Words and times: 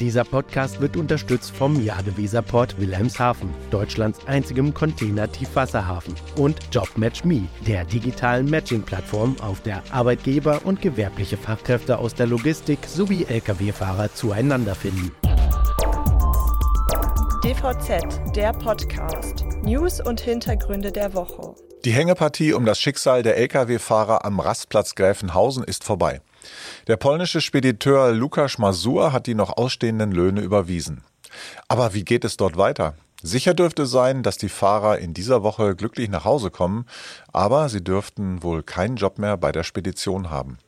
Dieser 0.00 0.24
Podcast 0.24 0.82
wird 0.82 0.94
unterstützt 0.98 1.56
vom 1.56 1.82
Jadeweserport 1.82 2.78
Wilhelmshaven, 2.78 3.48
Deutschlands 3.70 4.20
einzigem 4.26 4.74
Container-Tiefwasserhafen, 4.74 6.14
und 6.36 6.58
JobMatchMe, 6.70 7.48
der 7.66 7.86
digitalen 7.86 8.50
Matching-Plattform, 8.50 9.36
auf 9.40 9.62
der 9.62 9.82
Arbeitgeber 9.90 10.60
und 10.64 10.82
gewerbliche 10.82 11.38
Fachkräfte 11.38 11.96
aus 11.98 12.14
der 12.14 12.26
Logistik 12.26 12.80
sowie 12.86 13.24
Lkw-Fahrer 13.24 14.12
zueinander 14.12 14.74
finden. 14.74 15.12
DVZ, 17.42 18.34
der 18.36 18.52
Podcast. 18.52 19.46
News 19.62 20.02
und 20.02 20.20
Hintergründe 20.20 20.92
der 20.92 21.14
Woche. 21.14 21.54
Die 21.86 21.92
Hängepartie 21.92 22.52
um 22.52 22.66
das 22.66 22.78
Schicksal 22.78 23.22
der 23.22 23.38
Lkw-Fahrer 23.38 24.26
am 24.26 24.40
Rastplatz 24.40 24.94
Gräfenhausen 24.94 25.64
ist 25.64 25.84
vorbei. 25.84 26.20
Der 26.86 26.96
polnische 26.96 27.40
Spediteur 27.40 28.12
Lukas 28.12 28.58
Masur 28.58 29.12
hat 29.12 29.26
die 29.26 29.34
noch 29.34 29.56
ausstehenden 29.56 30.12
Löhne 30.12 30.40
überwiesen. 30.40 31.02
Aber 31.68 31.94
wie 31.94 32.04
geht 32.04 32.24
es 32.24 32.36
dort 32.36 32.56
weiter? 32.56 32.94
Sicher 33.22 33.54
dürfte 33.54 33.86
sein, 33.86 34.22
dass 34.22 34.36
die 34.36 34.48
Fahrer 34.48 34.98
in 34.98 35.14
dieser 35.14 35.42
Woche 35.42 35.74
glücklich 35.74 36.08
nach 36.10 36.24
Hause 36.24 36.50
kommen, 36.50 36.86
aber 37.32 37.68
sie 37.68 37.82
dürften 37.82 38.42
wohl 38.42 38.62
keinen 38.62 38.96
Job 38.96 39.18
mehr 39.18 39.36
bei 39.36 39.52
der 39.52 39.64
Spedition 39.64 40.30
haben. 40.30 40.58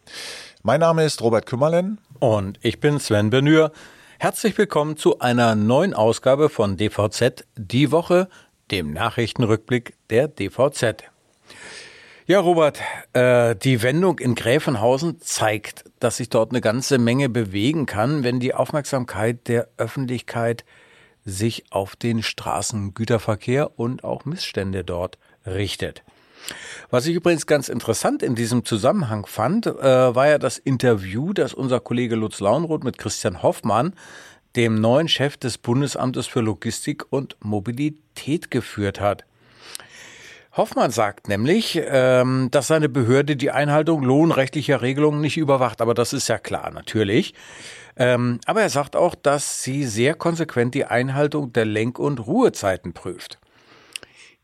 Mein 0.63 0.81
Name 0.81 1.05
ist 1.05 1.23
Robert 1.23 1.47
Kümmerlen. 1.47 1.99
Und 2.19 2.59
ich 2.63 2.81
bin 2.81 2.99
Sven 2.99 3.31
Benür. 3.31 3.71
Herzlich 4.19 4.59
willkommen 4.59 4.97
zu 4.97 5.21
einer 5.21 5.55
neuen 5.55 5.95
Ausgabe 5.95 6.49
von 6.49 6.77
DVZ 6.77 7.45
Die 7.57 7.93
Woche, 7.93 8.29
dem 8.73 8.93
Nachrichtenrückblick 8.93 9.95
der 10.11 10.27
DVZ. 10.27 11.05
Ja, 12.29 12.41
Robert, 12.41 12.79
äh, 13.15 13.57
die 13.57 13.83
Wendung 13.83 14.19
in 14.19 14.35
Gräfenhausen 14.35 15.19
zeigt, 15.23 15.87
dass 15.99 16.19
sich 16.19 16.29
dort 16.29 16.51
eine 16.51 16.61
ganze 16.61 16.99
Menge 16.99 17.31
bewegen 17.31 17.87
kann, 17.87 18.23
wenn 18.23 18.39
die 18.39 18.53
Aufmerksamkeit 18.53 19.49
der 19.49 19.67
Öffentlichkeit 19.79 20.67
sich 21.25 21.65
auf 21.71 21.97
den 21.97 22.23
Straßengüterverkehr 22.23 23.79
und 23.79 24.05
auch 24.05 24.27
Missstände 24.27 24.85
dort 24.85 25.17
richtet. 25.47 26.03
Was 26.91 27.07
ich 27.07 27.15
übrigens 27.15 27.47
ganz 27.47 27.71
interessant 27.71 28.23
in 28.23 28.35
diesem 28.35 28.63
Zusammenhang 28.63 29.25
fand, 29.25 29.65
äh, 29.65 30.15
war 30.15 30.29
ja 30.29 30.37
das 30.37 30.59
Interview, 30.59 31.33
das 31.33 31.55
unser 31.55 31.81
Kollege 31.81 32.15
Lutz 32.15 32.41
Launroth 32.41 32.85
mit 32.85 32.99
Christian 32.99 33.43
Hoffmann, 33.43 33.95
dem 34.55 34.75
neuen 34.75 35.09
Chef 35.09 35.39
des 35.39 35.57
Bundesamtes 35.57 36.27
für 36.27 36.43
Logistik 36.43 37.07
und 37.09 37.37
Mobilität 37.41 38.51
geführt 38.51 39.01
hat. 39.01 39.25
Hoffmann 40.59 40.91
sagt 40.91 41.29
nämlich, 41.29 41.81
ähm, 41.83 42.49
dass 42.51 42.67
seine 42.67 42.89
Behörde 42.89 43.37
die 43.37 43.53
Einhaltung 43.53 44.03
lohnrechtlicher 44.03 44.83
Regelungen 44.83 45.21
nicht 45.21 45.37
überwacht. 45.37 45.81
Aber 45.81 45.95
das 45.95 46.13
ist 46.13 46.29
ja 46.29 46.37
klar, 46.39 46.73
natürlich. 46.73 47.33
Ähm, 47.97 48.41
aber 48.45 48.63
er 48.63 48.69
sagt 48.69 48.97
auch, 48.97 49.15
dass 49.15 49.63
sie 49.63 49.85
sehr 49.85 50.15
konsequent 50.15 50.75
die 50.75 50.85
Einhaltung 50.85 51.53
der 51.53 51.65
Lenk- 51.65 52.01
und 52.01 52.19
Ruhezeiten 52.27 52.93
prüft. 52.93 53.39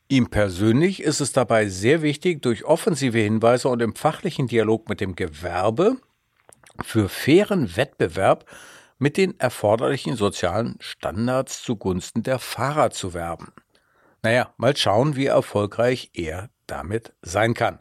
Ihm 0.09 0.31
persönlich 0.31 1.03
ist 1.03 1.21
es 1.21 1.33
dabei 1.33 1.69
sehr 1.69 2.01
wichtig, 2.03 2.43
durch 2.43 2.65
offensive 2.65 3.19
Hinweise 3.19 3.69
und 3.69 3.83
im 3.83 3.97
fachlichen 3.97 4.47
Dialog 4.47 4.89
mit 4.89 5.01
dem 5.01 5.17
Gewerbe 5.17 5.97
für 6.83 7.09
fairen 7.09 7.77
Wettbewerb 7.77 8.45
mit 8.99 9.17
den 9.17 9.39
erforderlichen 9.41 10.15
sozialen 10.15 10.77
Standards 10.79 11.63
zugunsten 11.63 12.23
der 12.23 12.39
Fahrer 12.39 12.91
zu 12.91 13.15
werben. 13.15 13.53
Naja, 14.25 14.55
mal 14.57 14.75
schauen, 14.75 15.17
wie 15.17 15.27
erfolgreich 15.27 16.11
er 16.15 16.49
damit 16.67 17.13
sein 17.21 17.53
kann. 17.53 17.79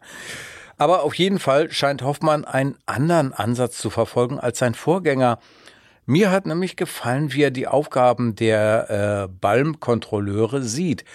Aber 0.77 1.03
auf 1.03 1.16
jeden 1.16 1.39
Fall 1.39 1.72
scheint 1.72 2.02
Hoffmann 2.02 2.44
einen 2.44 2.77
anderen 2.86 3.31
Ansatz 3.31 3.77
zu 3.77 3.89
verfolgen 3.89 4.39
als 4.39 4.59
sein 4.59 4.73
Vorgänger. 4.73 5.39
Mir 6.05 6.31
hat 6.31 6.45
nämlich 6.45 6.75
gefallen, 6.75 7.31
wie 7.31 7.44
er 7.44 7.52
die 7.52 7.69
Aufgaben 7.69 8.36
der 8.36 9.30
äh, 9.30 9.33
Balmkontrolleure 9.39 10.61
sieht. 10.64 11.05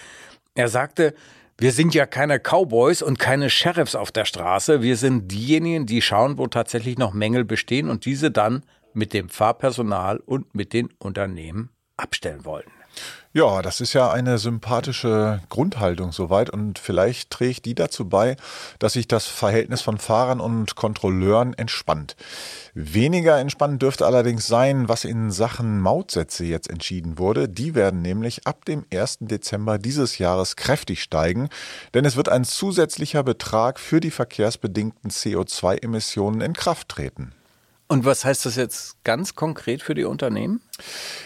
Er 0.55 0.67
sagte, 0.67 1.13
wir 1.59 1.73
sind 1.73 1.93
ja 1.93 2.07
keine 2.07 2.39
Cowboys 2.39 3.03
und 3.03 3.19
keine 3.19 3.51
Sheriffs 3.51 3.93
auf 3.93 4.11
der 4.11 4.25
Straße. 4.25 4.81
Wir 4.81 4.97
sind 4.97 5.31
diejenigen, 5.31 5.85
die 5.85 6.01
schauen, 6.01 6.39
wo 6.39 6.47
tatsächlich 6.47 6.97
noch 6.97 7.13
Mängel 7.13 7.45
bestehen 7.45 7.87
und 7.87 8.05
diese 8.05 8.31
dann 8.31 8.63
mit 8.93 9.13
dem 9.13 9.29
Fahrpersonal 9.29 10.17
und 10.17 10.55
mit 10.55 10.73
den 10.73 10.89
Unternehmen 10.97 11.69
abstellen 11.97 12.45
wollen. 12.45 12.78
Ja, 13.31 13.61
das 13.61 13.79
ist 13.79 13.93
ja 13.93 14.09
eine 14.09 14.39
sympathische 14.39 15.39
Grundhaltung 15.49 16.11
soweit 16.11 16.49
und 16.49 16.79
vielleicht 16.79 17.29
trägt 17.29 17.65
die 17.65 17.75
dazu 17.75 18.09
bei, 18.09 18.35
dass 18.79 18.93
sich 18.93 19.07
das 19.07 19.27
Verhältnis 19.27 19.81
von 19.81 19.99
Fahrern 19.99 20.39
und 20.39 20.73
Kontrolleuren 20.73 21.53
entspannt. 21.53 22.15
Weniger 22.73 23.37
entspannt 23.37 23.83
dürfte 23.83 24.07
allerdings 24.07 24.47
sein, 24.47 24.89
was 24.89 25.05
in 25.05 25.29
Sachen 25.29 25.79
Mautsätze 25.79 26.43
jetzt 26.43 26.71
entschieden 26.71 27.19
wurde. 27.19 27.47
Die 27.47 27.75
werden 27.75 28.01
nämlich 28.01 28.47
ab 28.47 28.65
dem 28.65 28.83
1. 28.91 29.19
Dezember 29.21 29.77
dieses 29.77 30.17
Jahres 30.17 30.55
kräftig 30.55 31.03
steigen, 31.03 31.49
denn 31.93 32.05
es 32.05 32.15
wird 32.15 32.29
ein 32.29 32.45
zusätzlicher 32.45 33.21
Betrag 33.21 33.79
für 33.79 33.99
die 33.99 34.09
verkehrsbedingten 34.09 35.11
CO2-Emissionen 35.11 36.41
in 36.41 36.53
Kraft 36.53 36.89
treten. 36.89 37.35
Und 37.91 38.05
was 38.05 38.23
heißt 38.23 38.45
das 38.45 38.55
jetzt 38.55 39.03
ganz 39.03 39.33
konkret 39.33 39.81
für 39.81 39.95
die 39.95 40.03
Unternehmen? 40.03 40.61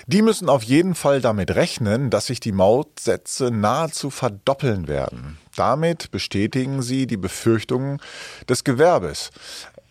Die 0.07 0.22
müssen 0.22 0.47
auf 0.47 0.63
jeden 0.63 0.96
Fall 0.96 1.19
damit 1.19 1.51
rechnen, 1.51 2.09
dass 2.09 2.28
sich 2.28 2.40
die 2.40 2.53
Mautsätze 2.53 3.51
nahezu 3.51 4.09
verdoppeln 4.09 4.88
werden. 4.88 5.38
Damit 5.57 6.09
bestätigen 6.12 6.81
sie 6.81 7.06
die 7.06 7.18
Befürchtungen 7.18 8.00
des 8.47 8.63
Gewerbes. 8.63 9.31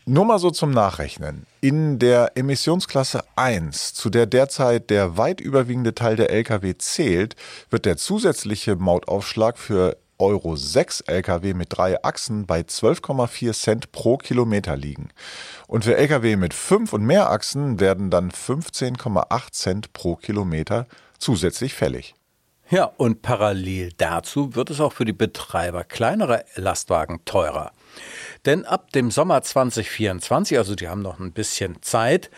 Nur 0.07 0.25
mal 0.25 0.39
so 0.39 0.51
zum 0.51 0.71
Nachrechnen. 0.71 1.47
In 1.61 1.99
der 1.99 2.33
Emissionsklasse 2.37 3.23
1, 3.37 3.93
zu 3.93 4.09
der 4.09 4.25
derzeit 4.25 4.89
der 4.89 5.19
weit 5.19 5.43
überwiegende 5.43 5.95
Teil 5.95 6.17
der 6.17 6.31
Lkw 6.31 6.77
zählt, 6.79 7.37
wird 7.69 7.85
der 7.85 7.99
zusätzliche 7.99 8.77
Mautaufschlag 8.77 9.59
für 9.59 9.97
Euro 10.23 10.55
6 10.55 11.01
Lkw 11.09 11.53
mit 11.53 11.77
drei 11.77 12.03
Achsen 12.05 12.47
bei 12.47 12.61
12,4 12.61 13.53
Cent 13.53 13.91
pro 13.91 14.17
Kilometer 14.17 14.77
liegen. 14.77 15.09
Und 15.67 15.85
für 15.85 15.97
Lkw 15.97 16.37
mit 16.37 16.55
fünf 16.55 16.93
und 16.93 17.05
mehr 17.05 17.29
Achsen 17.31 17.81
werden 17.81 18.09
dann 18.09 18.31
15,8 18.31 19.51
Cent 19.51 19.93
pro 19.93 20.15
Kilometer 20.15 20.87
zusätzlich 21.19 21.75
fällig. 21.75 22.15
Ja, 22.71 22.85
und 22.85 23.21
parallel 23.21 23.91
dazu 23.99 24.55
wird 24.55 24.71
es 24.71 24.81
auch 24.81 24.93
für 24.93 25.05
die 25.05 25.13
Betreiber 25.13 25.83
kleinerer 25.83 26.45
Lastwagen 26.55 27.25
teurer. 27.25 27.73
Denn 28.45 28.65
ab 28.65 28.91
dem 28.93 29.11
Sommer 29.11 29.43
2024, 29.43 30.59
also 30.59 30.75
die 30.75 30.89
haben 30.89 31.03
noch 31.03 31.21
ein 31.21 31.33
bisschen 31.33 31.81
Zeit, 31.83 32.31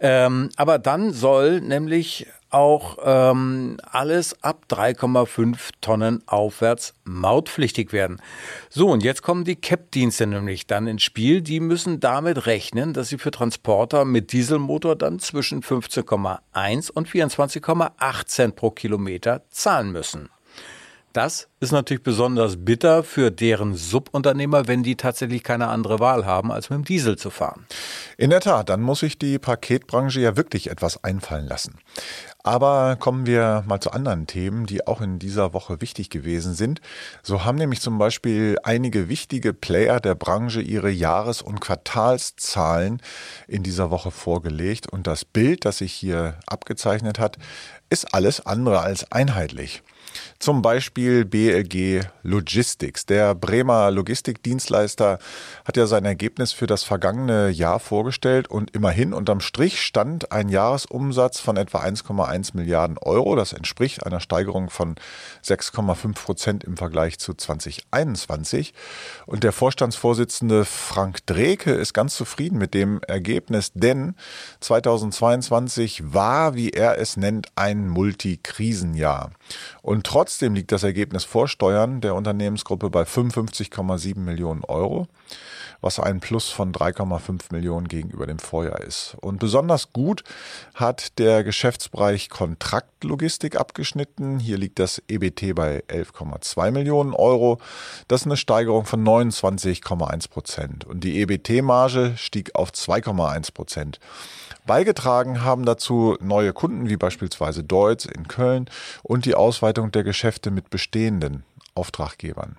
ähm, 0.00 0.50
aber 0.56 0.78
dann 0.78 1.12
soll 1.12 1.60
nämlich 1.60 2.26
auch 2.54 2.98
ähm, 3.04 3.78
alles 3.90 4.42
ab 4.42 4.66
3,5 4.70 5.70
Tonnen 5.80 6.22
aufwärts 6.26 6.94
mautpflichtig 7.04 7.92
werden. 7.92 8.22
So, 8.70 8.88
und 8.90 9.02
jetzt 9.02 9.22
kommen 9.22 9.44
die 9.44 9.56
CAP-Dienste 9.56 10.26
nämlich 10.26 10.66
dann 10.66 10.86
ins 10.86 11.02
Spiel. 11.02 11.42
Die 11.42 11.58
müssen 11.58 11.98
damit 11.98 12.46
rechnen, 12.46 12.92
dass 12.92 13.08
sie 13.08 13.18
für 13.18 13.32
Transporter 13.32 14.04
mit 14.04 14.32
Dieselmotor 14.32 14.94
dann 14.94 15.18
zwischen 15.18 15.62
15,1 15.62 16.92
und 16.92 17.08
24,8 17.08 18.26
Cent 18.26 18.56
pro 18.56 18.70
Kilometer 18.70 19.42
zahlen 19.50 19.90
müssen. 19.90 20.30
Das 21.14 21.46
ist 21.60 21.70
natürlich 21.70 22.02
besonders 22.02 22.56
bitter 22.64 23.04
für 23.04 23.30
deren 23.30 23.76
Subunternehmer, 23.76 24.66
wenn 24.66 24.82
die 24.82 24.96
tatsächlich 24.96 25.44
keine 25.44 25.68
andere 25.68 26.00
Wahl 26.00 26.26
haben, 26.26 26.50
als 26.50 26.70
mit 26.70 26.78
dem 26.78 26.84
Diesel 26.84 27.16
zu 27.16 27.30
fahren. 27.30 27.66
In 28.18 28.30
der 28.30 28.40
Tat, 28.40 28.68
dann 28.68 28.80
muss 28.80 28.98
sich 28.98 29.16
die 29.16 29.38
Paketbranche 29.38 30.18
ja 30.18 30.36
wirklich 30.36 30.70
etwas 30.70 31.04
einfallen 31.04 31.46
lassen. 31.46 31.78
Aber 32.42 32.96
kommen 32.96 33.26
wir 33.26 33.62
mal 33.64 33.78
zu 33.78 33.92
anderen 33.92 34.26
Themen, 34.26 34.66
die 34.66 34.88
auch 34.88 35.00
in 35.00 35.20
dieser 35.20 35.52
Woche 35.52 35.80
wichtig 35.80 36.10
gewesen 36.10 36.54
sind. 36.54 36.80
So 37.22 37.44
haben 37.44 37.58
nämlich 37.58 37.80
zum 37.80 37.96
Beispiel 37.96 38.58
einige 38.64 39.08
wichtige 39.08 39.54
Player 39.54 40.00
der 40.00 40.16
Branche 40.16 40.62
ihre 40.62 40.90
Jahres- 40.90 41.42
und 41.42 41.60
Quartalszahlen 41.60 43.00
in 43.46 43.62
dieser 43.62 43.92
Woche 43.92 44.10
vorgelegt. 44.10 44.92
Und 44.92 45.06
das 45.06 45.24
Bild, 45.24 45.64
das 45.64 45.78
sich 45.78 45.92
hier 45.92 46.40
abgezeichnet 46.48 47.20
hat, 47.20 47.38
ist 47.88 48.12
alles 48.12 48.44
andere 48.44 48.80
als 48.80 49.12
einheitlich. 49.12 49.84
Zum 50.38 50.62
Beispiel 50.62 51.24
BLG 51.24 52.06
Logistics. 52.22 53.06
Der 53.06 53.34
Bremer 53.34 53.90
Logistikdienstleister 53.90 55.18
hat 55.64 55.76
ja 55.76 55.86
sein 55.86 56.04
Ergebnis 56.04 56.52
für 56.52 56.66
das 56.66 56.82
vergangene 56.82 57.50
Jahr 57.50 57.80
vorgestellt 57.80 58.48
und 58.48 58.74
immerhin 58.74 59.12
unterm 59.12 59.40
Strich 59.40 59.80
stand 59.80 60.32
ein 60.32 60.48
Jahresumsatz 60.48 61.40
von 61.40 61.56
etwa 61.56 61.80
1,1 61.80 62.50
Milliarden 62.54 62.98
Euro. 62.98 63.36
Das 63.36 63.52
entspricht 63.52 64.04
einer 64.06 64.20
Steigerung 64.20 64.70
von 64.70 64.96
6,5 65.44 66.14
Prozent 66.14 66.64
im 66.64 66.76
Vergleich 66.76 67.18
zu 67.18 67.34
2021. 67.34 68.74
Und 69.26 69.44
der 69.44 69.52
Vorstandsvorsitzende 69.52 70.64
Frank 70.64 71.26
Dreke 71.26 71.72
ist 71.72 71.92
ganz 71.92 72.14
zufrieden 72.16 72.58
mit 72.58 72.74
dem 72.74 73.00
Ergebnis, 73.06 73.72
denn 73.74 74.14
2022 74.60 76.14
war, 76.14 76.54
wie 76.54 76.70
er 76.70 76.98
es 76.98 77.16
nennt, 77.16 77.48
ein 77.56 77.88
Multikrisenjahr. 77.88 79.30
Und 79.84 80.06
trotzdem 80.06 80.54
liegt 80.54 80.72
das 80.72 80.82
Ergebnis 80.82 81.24
vor 81.24 81.46
Steuern 81.46 82.00
der 82.00 82.14
Unternehmensgruppe 82.14 82.88
bei 82.88 83.02
55,7 83.02 84.18
Millionen 84.18 84.64
Euro 84.64 85.08
was 85.84 86.00
ein 86.00 86.20
Plus 86.20 86.48
von 86.48 86.72
3,5 86.72 87.52
Millionen 87.52 87.88
gegenüber 87.88 88.26
dem 88.26 88.38
Vorjahr 88.38 88.80
ist. 88.80 89.16
Und 89.20 89.38
besonders 89.38 89.92
gut 89.92 90.24
hat 90.74 91.18
der 91.18 91.44
Geschäftsbereich 91.44 92.30
Kontraktlogistik 92.30 93.56
abgeschnitten. 93.56 94.38
Hier 94.38 94.56
liegt 94.56 94.78
das 94.78 95.02
EBT 95.08 95.54
bei 95.54 95.84
11,2 95.88 96.70
Millionen 96.70 97.12
Euro. 97.12 97.58
Das 98.08 98.22
ist 98.22 98.26
eine 98.26 98.38
Steigerung 98.38 98.86
von 98.86 99.04
29,1 99.04 100.30
Prozent. 100.30 100.86
Und 100.86 101.04
die 101.04 101.20
EBT-Marge 101.20 102.14
stieg 102.16 102.54
auf 102.54 102.70
2,1 102.70 103.52
Prozent. 103.52 104.00
Beigetragen 104.66 105.42
haben 105.42 105.64
dazu 105.64 106.16
neue 106.20 106.52
Kunden 106.52 106.88
wie 106.88 106.96
beispielsweise 106.96 107.62
Deutz 107.62 108.06
in 108.06 108.28
Köln 108.28 108.70
und 109.02 109.26
die 109.26 109.34
Ausweitung 109.34 109.92
der 109.92 110.04
Geschäfte 110.04 110.50
mit 110.50 110.70
bestehenden 110.70 111.44
Auftraggebern. 111.74 112.56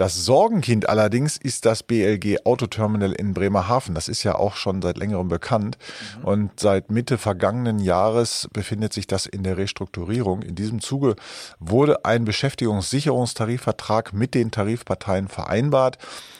Das 0.00 0.24
Sorgenkind 0.24 0.88
allerdings 0.88 1.36
ist 1.36 1.66
das 1.66 1.82
BLG 1.82 2.46
Autoterminal 2.46 3.12
in 3.12 3.34
Bremerhaven. 3.34 3.94
Das 3.94 4.08
ist 4.08 4.22
ja 4.22 4.34
auch 4.34 4.56
schon 4.56 4.80
seit 4.80 4.96
längerem 4.96 5.28
bekannt. 5.28 5.76
Mhm. 6.16 6.24
Und 6.24 6.58
seit 6.58 6.90
Mitte 6.90 7.18
vergangenen 7.18 7.78
Jahres 7.80 8.48
befindet 8.50 8.94
sich 8.94 9.06
das 9.06 9.26
in 9.26 9.42
der 9.42 9.58
Restrukturierung. 9.58 10.40
In 10.40 10.54
diesem 10.54 10.80
Zuge 10.80 11.16
wurde 11.58 12.06
ein 12.06 12.24
Beschäftigungssicherungstarifvertrag 12.24 14.14
mit 14.14 14.34
den 14.34 14.50
Tarifparteien 14.50 15.28
vereinbart, 15.28 15.98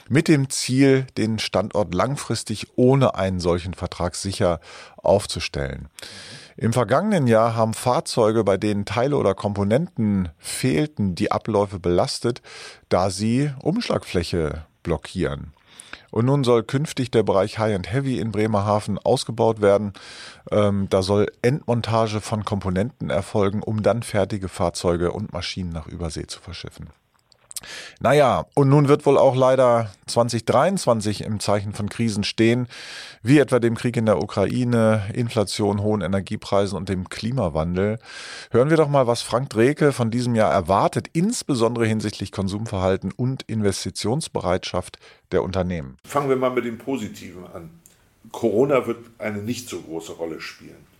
mit 0.09 0.27
dem 0.27 0.49
Ziel, 0.49 1.05
den 1.15 1.37
Standort 1.37 1.93
langfristig 1.93 2.65
ohne 2.77 3.13
einen 3.13 3.39
solchen 3.39 3.75
Vertrag 3.75 4.15
sicher 4.15 4.59
aufzustellen. 4.97 5.81
Mhm. 5.81 6.40
Im 6.57 6.73
vergangenen 6.73 7.27
Jahr 7.27 7.55
haben 7.55 7.73
Fahrzeuge, 7.73 8.43
bei 8.43 8.57
denen 8.57 8.85
Teile 8.85 9.17
oder 9.17 9.33
Komponenten 9.33 10.29
fehlten, 10.37 11.15
die 11.15 11.31
Abläufe 11.31 11.79
belastet, 11.79 12.41
da 12.89 13.09
sie 13.09 13.51
Umschlagfläche 13.61 14.65
blockieren. 14.83 15.53
Und 16.11 16.25
nun 16.25 16.43
soll 16.43 16.63
künftig 16.63 17.09
der 17.09 17.23
Bereich 17.23 17.57
High 17.57 17.73
and 17.73 17.91
Heavy 17.91 18.19
in 18.19 18.31
Bremerhaven 18.31 18.97
ausgebaut 18.97 19.61
werden. 19.61 19.93
Ähm, 20.51 20.87
da 20.89 21.01
soll 21.01 21.27
Endmontage 21.41 22.19
von 22.19 22.43
Komponenten 22.43 23.09
erfolgen, 23.09 23.63
um 23.63 23.81
dann 23.81 24.03
fertige 24.03 24.49
Fahrzeuge 24.49 25.13
und 25.13 25.31
Maschinen 25.31 25.71
nach 25.71 25.87
Übersee 25.87 26.27
zu 26.27 26.41
verschiffen. 26.41 26.89
Naja, 27.99 28.45
und 28.55 28.69
nun 28.69 28.87
wird 28.87 29.05
wohl 29.05 29.17
auch 29.17 29.35
leider 29.35 29.91
2023 30.07 31.23
im 31.23 31.39
Zeichen 31.39 31.73
von 31.73 31.89
Krisen 31.89 32.23
stehen, 32.23 32.67
wie 33.23 33.39
etwa 33.39 33.59
dem 33.59 33.75
Krieg 33.75 33.97
in 33.97 34.05
der 34.05 34.21
Ukraine, 34.21 35.03
Inflation, 35.13 35.81
hohen 35.81 36.01
Energiepreisen 36.01 36.77
und 36.77 36.89
dem 36.89 37.09
Klimawandel. 37.09 37.99
Hören 38.51 38.69
wir 38.69 38.77
doch 38.77 38.89
mal, 38.89 39.07
was 39.07 39.21
Frank 39.21 39.49
Dreke 39.49 39.91
von 39.91 40.11
diesem 40.11 40.35
Jahr 40.35 40.51
erwartet, 40.51 41.07
insbesondere 41.13 41.85
hinsichtlich 41.85 42.31
Konsumverhalten 42.31 43.11
und 43.11 43.43
Investitionsbereitschaft 43.43 44.97
der 45.31 45.43
Unternehmen. 45.43 45.97
Fangen 46.05 46.29
wir 46.29 46.35
mal 46.35 46.51
mit 46.51 46.65
dem 46.65 46.77
Positiven 46.77 47.45
an. 47.53 47.69
Corona 48.31 48.85
wird 48.85 48.99
eine 49.17 49.39
nicht 49.39 49.67
so 49.67 49.81
große 49.81 50.13
Rolle 50.13 50.39
spielen 50.41 50.91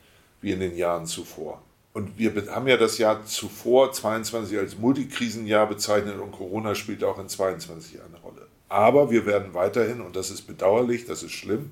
wie 0.42 0.52
in 0.52 0.60
den 0.60 0.76
Jahren 0.76 1.06
zuvor. 1.06 1.62
Und 1.94 2.18
wir 2.18 2.34
haben 2.54 2.68
ja 2.68 2.78
das 2.78 2.98
Jahr 2.98 3.26
zuvor, 3.26 3.92
22, 3.92 4.58
als 4.58 4.78
Multikrisenjahr 4.78 5.68
bezeichnet 5.68 6.20
und 6.20 6.32
Corona 6.32 6.74
spielt 6.74 7.04
auch 7.04 7.20
in 7.20 7.28
22 7.28 8.00
eine 8.02 8.18
Rolle. 8.20 8.48
Aber 8.70 9.12
wir 9.12 9.26
werden 9.26 9.54
weiterhin, 9.54 10.00
und 10.00 10.16
das 10.16 10.32
ist 10.32 10.44
bedauerlich, 10.44 11.06
das 11.06 11.24
ist 11.24 11.34
schlimm, 11.34 11.72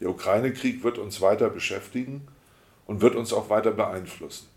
der 0.00 0.10
Ukraine-Krieg 0.10 0.82
wird 0.82 0.98
uns 0.98 1.20
weiter 1.20 1.50
beschäftigen 1.50 2.26
und 2.86 3.00
wird 3.00 3.14
uns 3.14 3.32
auch 3.32 3.50
weiter 3.50 3.70
beeinflussen. 3.70 4.48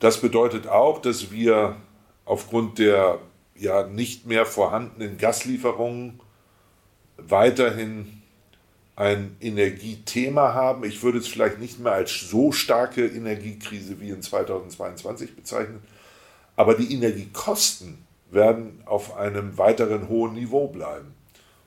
Das 0.00 0.20
bedeutet 0.20 0.66
auch, 0.66 1.00
dass 1.00 1.30
wir 1.30 1.76
aufgrund 2.24 2.78
der 2.78 3.20
ja 3.54 3.86
nicht 3.86 4.26
mehr 4.26 4.44
vorhandenen 4.44 5.16
Gaslieferungen 5.16 6.20
weiterhin 7.16 8.21
ein 9.02 9.36
Energiethema 9.40 10.54
haben. 10.54 10.84
Ich 10.84 11.02
würde 11.02 11.18
es 11.18 11.26
vielleicht 11.26 11.58
nicht 11.58 11.80
mehr 11.80 11.92
als 11.92 12.20
so 12.20 12.52
starke 12.52 13.04
Energiekrise 13.04 14.00
wie 14.00 14.10
in 14.10 14.22
2022 14.22 15.34
bezeichnen, 15.34 15.82
aber 16.54 16.74
die 16.74 16.94
Energiekosten 16.94 17.98
werden 18.30 18.80
auf 18.84 19.16
einem 19.16 19.58
weiteren 19.58 20.08
hohen 20.08 20.34
Niveau 20.34 20.68
bleiben. 20.68 21.14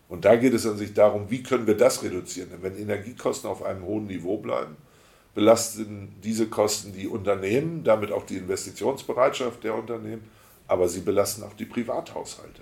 Und 0.08 0.24
da 0.24 0.38
geht 0.38 0.54
es 0.54 0.66
an 0.66 0.78
sich 0.78 0.94
darum, 0.94 1.30
wie 1.30 1.44
können 1.44 1.68
wir 1.68 1.76
das 1.76 2.04
reduzieren? 2.04 2.52
Denn 2.52 2.64
wenn 2.64 2.78
Energiekosten 2.78 3.50
auf 3.50 3.64
einem 3.64 3.84
hohen 3.84 4.08
Niveau 4.08 4.38
bleiben, 4.38 4.78
belasten 5.34 6.16
diese 6.24 6.48
Kosten 6.48 6.94
die 6.94 7.08
Unternehmen, 7.08 7.84
damit 7.84 8.14
auch 8.14 8.26
die 8.26 8.38
Investitionsbereitschaft 8.38 9.62
der 9.66 9.76
Unternehmen, 9.76 10.24
aber 10.68 10.88
sie 10.88 11.02
belasten 11.02 11.44
auch 11.44 11.54
die 11.54 11.66
Privathaushalte. 11.66 12.62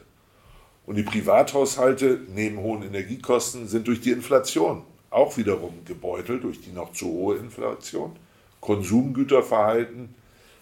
Und 0.85 0.95
die 0.95 1.03
Privathaushalte 1.03 2.21
neben 2.33 2.57
hohen 2.57 2.83
Energiekosten 2.83 3.67
sind 3.67 3.87
durch 3.87 4.01
die 4.01 4.11
Inflation 4.11 4.83
auch 5.09 5.37
wiederum 5.37 5.85
gebeutelt, 5.85 6.43
durch 6.43 6.59
die 6.61 6.71
noch 6.71 6.91
zu 6.91 7.05
hohe 7.05 7.37
Inflation. 7.37 8.15
Konsumgüterverhalten 8.59 10.15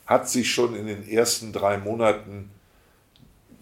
hat 0.05 0.29
sich 0.29 0.51
schon 0.51 0.75
in 0.75 0.87
den 0.87 1.07
ersten 1.07 1.53
drei 1.53 1.77
Monaten 1.77 2.51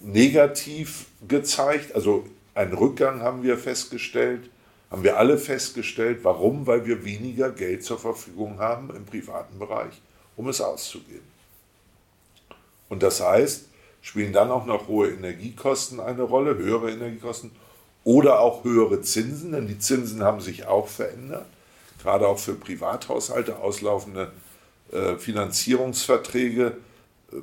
negativ 0.02 1.06
gezeigt. 1.28 1.94
Also 1.94 2.26
einen 2.56 2.74
Rückgang 2.74 3.22
haben 3.22 3.44
wir 3.44 3.58
festgestellt, 3.58 4.50
haben 4.90 5.04
wir 5.04 5.18
alle 5.18 5.38
festgestellt. 5.38 6.20
Warum? 6.24 6.66
Weil 6.66 6.86
wir 6.86 7.06
weniger 7.06 7.52
Geld 7.52 7.84
zur 7.84 8.00
Verfügung 8.00 8.60
haben 8.60 8.94
im 8.96 9.06
privaten 9.06 9.60
Bereich, 9.60 10.02
um 10.36 10.50
es 10.50 10.60
auszugeben. 10.60 11.28
Und 12.88 13.04
das 13.04 13.22
heißt, 13.22 13.69
spielen 14.02 14.34
dann 14.34 14.52
auch 14.52 14.66
noch 14.66 14.88
hohe 14.88 15.10
Energiekosten 15.10 16.00
eine 16.00 16.24
Rolle, 16.24 16.58
höhere 16.58 16.92
Energiekosten 16.92 17.52
oder 18.04 18.40
auch 18.40 18.64
höhere 18.64 19.02
Zinsen, 19.02 19.52
denn 19.52 19.68
die 19.68 19.80
Zinsen 19.80 20.24
haben 20.24 20.42
sich 20.42 20.66
auch 20.66 20.88
verändert, 20.88 21.46
gerade 22.02 22.28
auch 22.28 22.40
für 22.40 22.54
Privathaushalte 22.54 23.58
auslaufende 23.60 24.32
äh, 24.92 25.16
Finanzierungsverträge, 25.16 26.78
äh, 27.32 27.36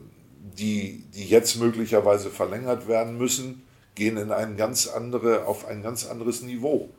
die, 0.58 1.05
die 1.14 1.26
jetzt 1.26 1.56
möglicherweise 1.56 2.31
verlängert 2.31 2.88
werden 2.88 3.19
müssen, 3.19 3.62
gehen 3.94 4.17
in 4.17 4.32
ein 4.32 4.56
ganz 4.56 4.87
andere, 4.87 5.47
auf 5.47 5.67
ein 5.67 5.82
ganz 5.82 6.06
anderes 6.06 6.43
Niveau. 6.43 6.91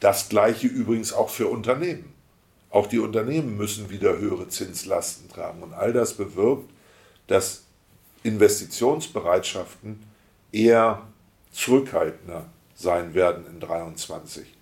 Das 0.00 0.28
gleiche 0.28 0.66
übrigens 0.66 1.12
auch 1.12 1.30
für 1.30 1.48
Unternehmen. 1.48 2.12
Auch 2.70 2.86
die 2.86 2.98
Unternehmen 2.98 3.56
müssen 3.56 3.90
wieder 3.90 4.18
höhere 4.18 4.48
Zinslasten 4.48 5.28
tragen. 5.28 5.62
Und 5.62 5.72
all 5.72 5.92
das 5.92 6.14
bewirkt, 6.14 6.70
dass 7.26 7.65
Investitionsbereitschaften 8.22 10.02
eher 10.52 11.06
zurückhaltender 11.52 12.46
sein 12.74 13.14
werden 13.14 13.46
in 13.46 13.60
2023. 13.60 14.55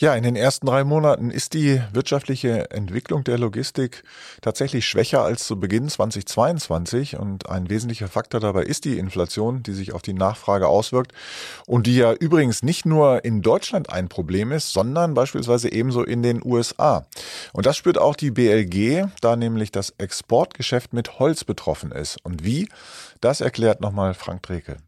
Ja, 0.00 0.14
in 0.14 0.22
den 0.22 0.34
ersten 0.34 0.64
drei 0.64 0.82
Monaten 0.82 1.30
ist 1.30 1.52
die 1.52 1.78
wirtschaftliche 1.92 2.70
Entwicklung 2.70 3.22
der 3.22 3.36
Logistik 3.36 4.02
tatsächlich 4.40 4.88
schwächer 4.88 5.22
als 5.22 5.44
zu 5.44 5.60
Beginn 5.60 5.90
2022 5.90 7.18
und 7.18 7.50
ein 7.50 7.68
wesentlicher 7.68 8.08
Faktor 8.08 8.40
dabei 8.40 8.62
ist 8.62 8.86
die 8.86 8.96
Inflation, 8.96 9.62
die 9.62 9.74
sich 9.74 9.92
auf 9.92 10.00
die 10.00 10.14
Nachfrage 10.14 10.68
auswirkt 10.68 11.12
und 11.66 11.86
die 11.86 11.96
ja 11.96 12.14
übrigens 12.14 12.62
nicht 12.62 12.86
nur 12.86 13.26
in 13.26 13.42
Deutschland 13.42 13.92
ein 13.92 14.08
Problem 14.08 14.52
ist, 14.52 14.72
sondern 14.72 15.12
beispielsweise 15.12 15.70
ebenso 15.70 16.02
in 16.02 16.22
den 16.22 16.40
USA. 16.42 17.04
Und 17.52 17.66
das 17.66 17.76
spürt 17.76 17.98
auch 17.98 18.16
die 18.16 18.30
BLG, 18.30 19.06
da 19.20 19.36
nämlich 19.36 19.70
das 19.70 19.92
Exportgeschäft 19.98 20.94
mit 20.94 21.18
Holz 21.18 21.44
betroffen 21.44 21.92
ist. 21.92 22.16
Und 22.24 22.42
wie? 22.42 22.70
Das 23.20 23.42
erklärt 23.42 23.82
nochmal 23.82 24.14
Frank 24.14 24.44
Dreke. 24.44 24.78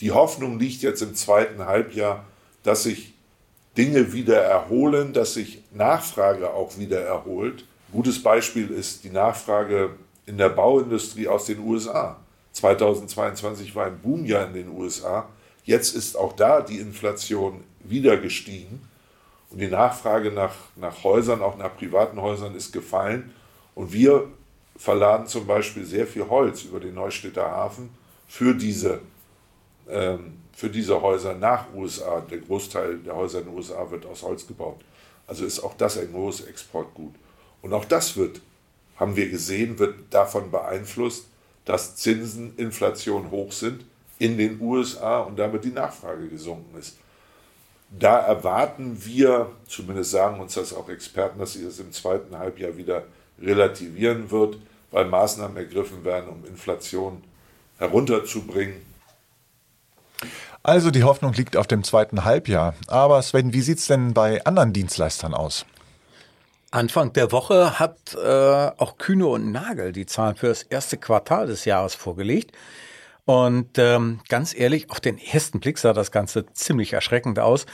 Die 0.00 0.10
Hoffnung 0.10 0.58
liegt 0.58 0.82
jetzt 0.82 1.00
im 1.00 1.14
zweiten 1.14 1.64
Halbjahr, 1.64 2.26
dass 2.62 2.82
sich 2.82 3.14
Dinge 3.76 4.12
wieder 4.12 4.42
erholen, 4.42 5.12
dass 5.12 5.34
sich 5.34 5.62
Nachfrage 5.72 6.52
auch 6.52 6.76
wieder 6.78 7.00
erholt. 7.00 7.64
Gutes 7.92 8.22
Beispiel 8.22 8.70
ist 8.70 9.04
die 9.04 9.10
Nachfrage 9.10 9.90
in 10.26 10.38
der 10.38 10.48
Bauindustrie 10.48 11.28
aus 11.28 11.46
den 11.46 11.60
USA. 11.60 12.16
2022 12.52 13.74
war 13.74 13.86
ein 13.86 13.98
Boomjahr 13.98 14.46
in 14.46 14.54
den 14.54 14.68
USA. 14.68 15.28
Jetzt 15.64 15.94
ist 15.94 16.16
auch 16.16 16.34
da 16.34 16.60
die 16.60 16.78
Inflation 16.78 17.62
wieder 17.80 18.16
gestiegen 18.16 18.80
und 19.50 19.60
die 19.60 19.68
Nachfrage 19.68 20.30
nach, 20.30 20.54
nach 20.76 21.02
Häusern, 21.04 21.42
auch 21.42 21.56
nach 21.56 21.76
privaten 21.76 22.20
Häusern, 22.20 22.54
ist 22.54 22.72
gefallen. 22.72 23.32
Und 23.74 23.92
wir 23.92 24.28
verladen 24.76 25.26
zum 25.26 25.46
Beispiel 25.46 25.84
sehr 25.84 26.06
viel 26.06 26.28
Holz 26.28 26.62
über 26.62 26.80
den 26.80 26.94
Neustädter 26.94 27.50
Hafen 27.50 27.90
für 28.26 28.54
diese 28.54 29.00
ähm, 29.88 30.38
für 30.60 30.68
diese 30.68 31.00
Häuser 31.00 31.32
nach 31.32 31.72
USA. 31.74 32.20
Der 32.20 32.36
Großteil 32.36 32.98
der 32.98 33.16
Häuser 33.16 33.38
in 33.38 33.46
den 33.46 33.54
USA 33.54 33.90
wird 33.90 34.04
aus 34.04 34.22
Holz 34.22 34.46
gebaut. 34.46 34.82
Also 35.26 35.46
ist 35.46 35.60
auch 35.60 35.72
das 35.78 35.96
ein 35.96 36.12
großes 36.12 36.48
Exportgut. 36.48 37.14
Und 37.62 37.72
auch 37.72 37.86
das 37.86 38.14
wird, 38.18 38.42
haben 38.96 39.16
wir 39.16 39.30
gesehen, 39.30 39.78
wird 39.78 39.94
davon 40.10 40.50
beeinflusst, 40.50 41.28
dass 41.64 41.96
Zinsen, 41.96 42.52
Inflation 42.58 43.30
hoch 43.30 43.52
sind 43.52 43.86
in 44.18 44.36
den 44.36 44.60
USA 44.60 45.20
und 45.20 45.38
damit 45.38 45.64
die 45.64 45.70
Nachfrage 45.70 46.28
gesunken 46.28 46.78
ist. 46.78 46.98
Da 47.98 48.18
erwarten 48.18 49.02
wir, 49.02 49.50
zumindest 49.66 50.10
sagen 50.10 50.40
uns 50.40 50.54
das 50.54 50.74
auch 50.74 50.90
Experten, 50.90 51.38
dass 51.38 51.54
sich 51.54 51.64
das 51.64 51.78
im 51.78 51.90
zweiten 51.90 52.36
Halbjahr 52.36 52.76
wieder 52.76 53.04
relativieren 53.40 54.30
wird, 54.30 54.58
weil 54.90 55.06
Maßnahmen 55.06 55.56
ergriffen 55.56 56.04
werden, 56.04 56.28
um 56.28 56.44
Inflation 56.44 57.24
herunterzubringen. 57.78 58.89
Also 60.62 60.90
die 60.90 61.04
Hoffnung 61.04 61.32
liegt 61.32 61.56
auf 61.56 61.66
dem 61.66 61.84
zweiten 61.84 62.24
Halbjahr. 62.24 62.74
Aber 62.86 63.22
Sven, 63.22 63.52
wie 63.52 63.62
sieht 63.62 63.78
es 63.78 63.86
denn 63.86 64.12
bei 64.12 64.44
anderen 64.44 64.72
Dienstleistern 64.72 65.34
aus? 65.34 65.64
Anfang 66.70 67.12
der 67.12 67.32
Woche 67.32 67.78
hat 67.78 68.14
äh, 68.14 68.70
auch 68.76 68.98
Kühne 68.98 69.26
und 69.26 69.50
Nagel 69.50 69.92
die 69.92 70.06
Zahlen 70.06 70.36
für 70.36 70.48
das 70.48 70.62
erste 70.62 70.98
Quartal 70.98 71.46
des 71.46 71.64
Jahres 71.64 71.94
vorgelegt. 71.94 72.52
Und 73.24 73.78
ähm, 73.78 74.20
ganz 74.28 74.54
ehrlich, 74.54 74.90
auf 74.90 75.00
den 75.00 75.18
ersten 75.18 75.60
Blick 75.60 75.78
sah 75.78 75.92
das 75.92 76.10
Ganze 76.10 76.46
ziemlich 76.52 76.92
erschreckend 76.92 77.38
aus, 77.38 77.66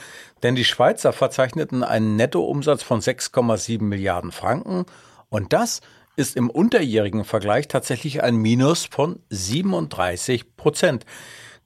denn 0.43 0.55
die 0.55 0.65
Schweizer 0.65 1.13
verzeichneten 1.13 1.83
einen 1.83 2.15
Nettoumsatz 2.15 2.83
von 2.83 3.01
6,7 3.01 3.81
Milliarden 3.81 4.31
Franken 4.31 4.85
und 5.29 5.53
das 5.53 5.81
ist 6.15 6.35
im 6.35 6.49
unterjährigen 6.49 7.23
Vergleich 7.23 7.67
tatsächlich 7.67 8.23
ein 8.23 8.35
Minus 8.35 8.85
von 8.85 9.19
37 9.29 10.57
Prozent. 10.57 11.05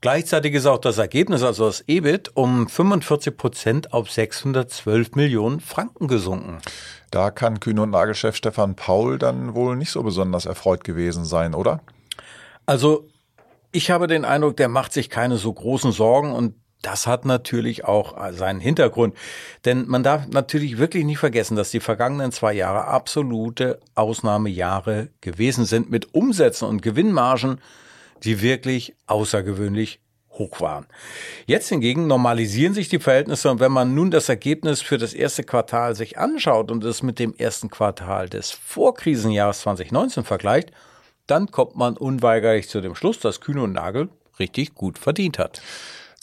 Gleichzeitig 0.02 0.56
ist 0.56 0.66
auch 0.66 0.80
das 0.80 0.98
Ergebnis, 0.98 1.44
also 1.44 1.68
das 1.68 1.84
EBIT, 1.86 2.32
um 2.34 2.68
45 2.68 3.38
Prozent 3.38 3.94
auf 3.94 4.10
612 4.10 5.14
Millionen 5.14 5.60
Franken 5.60 6.08
gesunken. 6.08 6.58
Da 7.12 7.30
kann 7.30 7.60
Kühne 7.60 7.84
und 7.84 7.92
Nagelchef 7.92 8.36
Stefan 8.36 8.76
Paul 8.76 9.20
dann 9.20 9.54
wohl 9.54 9.76
nicht 9.76 9.92
so 9.92 10.02
besonders 10.02 10.48
erfreut 10.48 10.84
gewesen 10.84 11.24
sein, 11.24 11.54
oder? 11.54 11.82
Also, 12.66 13.08
ich 13.72 13.92
habe 13.92 14.08
den 14.08 14.26
Eindruck, 14.26 14.58
der 14.58 14.70
macht 14.70 14.92
sich 14.92 15.12
keine 15.12 15.38
so 15.38 15.54
großen 15.54 15.92
Sorgen 15.92 16.32
und 16.32 16.56
das 16.82 17.06
hat 17.06 17.26
natürlich 17.26 17.86
auch 17.86 18.18
seinen 18.34 18.60
Hintergrund. 18.60 19.16
Denn 19.66 19.88
man 19.88 20.02
darf 20.02 20.28
natürlich 20.30 20.80
wirklich 20.80 21.06
nicht 21.06 21.20
vergessen, 21.20 21.56
dass 21.56 21.70
die 21.70 21.80
vergangenen 21.80 22.32
zwei 22.32 22.54
Jahre 22.54 22.86
absolute 22.86 23.80
Ausnahmejahre 23.94 25.10
gewesen 25.22 25.66
sind 25.66 25.92
mit 25.92 26.16
Umsätzen 26.16 26.68
und 26.68 26.82
Gewinnmargen, 26.82 27.62
die 28.24 28.42
wirklich 28.42 28.96
außergewöhnlich 29.08 30.00
hoch 30.32 30.62
waren. 30.62 30.88
Jetzt 31.46 31.70
hingegen 31.70 32.08
normalisieren 32.08 32.74
sich 32.74 32.90
die 32.90 33.00
Verhältnisse 33.00 33.52
und 33.52 33.60
wenn 33.60 33.72
man 33.72 33.94
nun 33.94 34.12
das 34.12 34.30
Ergebnis 34.30 34.82
für 34.82 34.98
das 34.98 35.14
erste 35.14 35.44
Quartal 35.44 35.96
sich 35.96 36.18
anschaut 36.18 36.72
und 36.72 36.84
es 36.84 37.04
mit 37.04 37.20
dem 37.20 37.36
ersten 37.36 37.70
Quartal 37.70 38.30
des 38.30 38.52
Vorkrisenjahres 38.52 39.62
2019 39.62 40.24
vergleicht, 40.24 40.72
dann 41.28 41.52
kommt 41.52 41.76
man 41.76 41.98
unweigerlich 41.98 42.70
zu 42.70 42.82
dem 42.82 42.96
Schluss, 42.96 43.20
dass 43.20 43.42
Kühne 43.42 43.64
und 43.64 43.74
Nagel 43.74 44.10
richtig 44.40 44.74
gut 44.74 44.98
verdient 44.98 45.38
hat. 45.38 45.62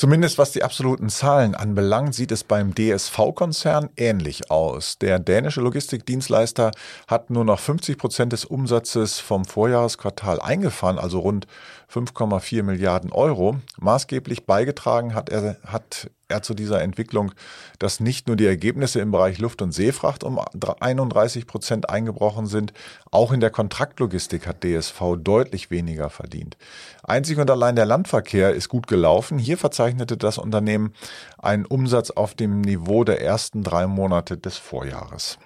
Zumindest 0.01 0.39
was 0.39 0.53
die 0.53 0.63
absoluten 0.63 1.09
Zahlen 1.09 1.57
anbelangt, 1.57 2.15
sieht 2.15 2.31
es 2.31 2.45
beim 2.45 2.73
DSV-Konzern 2.73 3.91
ähnlich 3.97 4.49
aus. 4.49 4.97
Der 4.99 5.19
dänische 5.19 5.61
Logistikdienstleister 5.61 6.71
hat 7.09 7.31
nur 7.31 7.45
noch 7.45 7.59
50 7.59 7.99
Prozent 7.99 8.33
des 8.33 8.45
Umsatzes 8.45 9.19
vom 9.19 9.45
Vorjahresquartal 9.45 10.41
eingefahren, 10.41 11.01
also 11.01 11.19
rund 11.19 11.49
5,4 11.93 12.63
Milliarden 12.63 13.11
Euro. 13.11 13.57
Maßgeblich 13.81 14.47
beigetragen 14.47 15.17
hat 15.17 15.31
er, 15.31 15.57
hat 15.67 16.13
er 16.29 16.43
zu 16.43 16.55
dieser 16.55 16.83
Entwicklung, 16.83 17.33
dass 17.79 18.01
nicht 18.01 18.27
nur 18.27 18.37
die 18.37 18.47
Ergebnisse 18.47 19.01
im 19.01 19.11
Bereich 19.11 19.39
Luft- 19.39 19.63
und 19.63 19.73
Seefracht 19.73 20.23
um 20.25 20.39
31 20.39 21.47
Prozent 21.47 21.89
eingebrochen 21.89 22.47
sind, 22.47 22.73
auch 23.11 23.33
in 23.33 23.41
der 23.41 23.51
Kontraktlogistik 23.51 24.47
hat 24.47 24.63
DSV 24.63 25.17
deutlich 25.19 25.71
weniger 25.71 26.11
verdient. 26.11 26.57
Einzig 27.03 27.39
und 27.39 27.51
allein 27.51 27.77
der 27.77 27.87
Landverkehr 27.87 28.55
ist 28.55 28.69
gut 28.69 28.87
gelaufen. 28.87 29.39
Hier 29.39 29.57
verzeichnete 29.57 30.17
das 30.17 30.39
Unternehmen 30.39 30.93
einen 31.39 31.65
Umsatz 31.65 32.11
auf 32.11 32.35
dem 32.35 32.61
Niveau 32.61 33.05
der 33.05 33.23
ersten 33.23 33.65
drei 33.65 33.87
Monate 33.87 34.37
des 34.37 34.59
Vorjahres. 34.59 35.39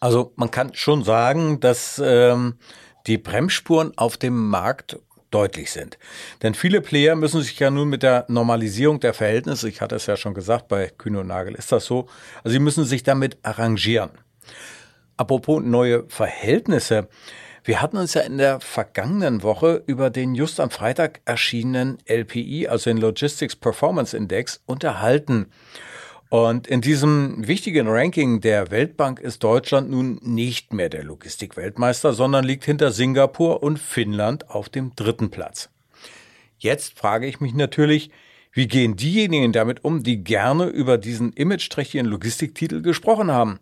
Also 0.00 0.32
man 0.36 0.50
kann 0.50 0.74
schon 0.74 1.04
sagen, 1.04 1.58
dass 1.60 2.00
ähm, 2.04 2.56
die 3.06 3.18
Bremsspuren 3.18 3.96
auf 3.96 4.18
dem 4.18 4.48
Markt 4.48 4.98
deutlich 5.30 5.70
sind. 5.70 5.98
Denn 6.42 6.54
viele 6.54 6.80
Player 6.80 7.16
müssen 7.16 7.42
sich 7.42 7.58
ja 7.58 7.70
nun 7.70 7.88
mit 7.88 8.02
der 8.02 8.24
Normalisierung 8.28 9.00
der 9.00 9.14
Verhältnisse, 9.14 9.68
ich 9.68 9.80
hatte 9.80 9.96
es 9.96 10.06
ja 10.06 10.16
schon 10.16 10.34
gesagt, 10.34 10.68
bei 10.68 10.88
Kühne 10.96 11.20
und 11.20 11.28
Nagel 11.28 11.54
ist 11.54 11.72
das 11.72 11.84
so, 11.84 12.06
also 12.44 12.52
sie 12.52 12.58
müssen 12.58 12.84
sich 12.84 13.02
damit 13.02 13.38
arrangieren. 13.42 14.10
Apropos 15.16 15.62
neue 15.62 16.04
Verhältnisse. 16.08 17.08
Wir 17.64 17.80
hatten 17.82 17.96
uns 17.96 18.14
ja 18.14 18.20
in 18.20 18.38
der 18.38 18.60
vergangenen 18.60 19.42
Woche 19.42 19.82
über 19.86 20.10
den 20.10 20.34
just 20.34 20.60
am 20.60 20.70
Freitag 20.70 21.20
erschienenen 21.24 21.98
LPI, 22.06 22.68
also 22.68 22.90
den 22.90 22.98
Logistics 22.98 23.56
Performance 23.56 24.16
Index, 24.16 24.62
unterhalten. 24.66 25.46
Und 26.28 26.66
in 26.66 26.80
diesem 26.80 27.46
wichtigen 27.46 27.86
Ranking 27.88 28.40
der 28.40 28.70
Weltbank 28.70 29.20
ist 29.20 29.44
Deutschland 29.44 29.90
nun 29.90 30.18
nicht 30.22 30.72
mehr 30.72 30.88
der 30.88 31.04
Logistikweltmeister, 31.04 32.12
sondern 32.12 32.44
liegt 32.44 32.64
hinter 32.64 32.90
Singapur 32.90 33.62
und 33.62 33.78
Finnland 33.78 34.50
auf 34.50 34.68
dem 34.68 34.92
dritten 34.96 35.30
Platz. 35.30 35.70
Jetzt 36.58 36.98
frage 36.98 37.26
ich 37.26 37.40
mich 37.40 37.54
natürlich, 37.54 38.10
wie 38.52 38.66
gehen 38.66 38.96
diejenigen 38.96 39.52
damit 39.52 39.84
um, 39.84 40.02
die 40.02 40.24
gerne 40.24 40.66
über 40.66 40.98
diesen 40.98 41.32
imageträchtigen 41.32 42.06
Logistiktitel 42.06 42.80
gesprochen 42.80 43.30
haben? 43.30 43.60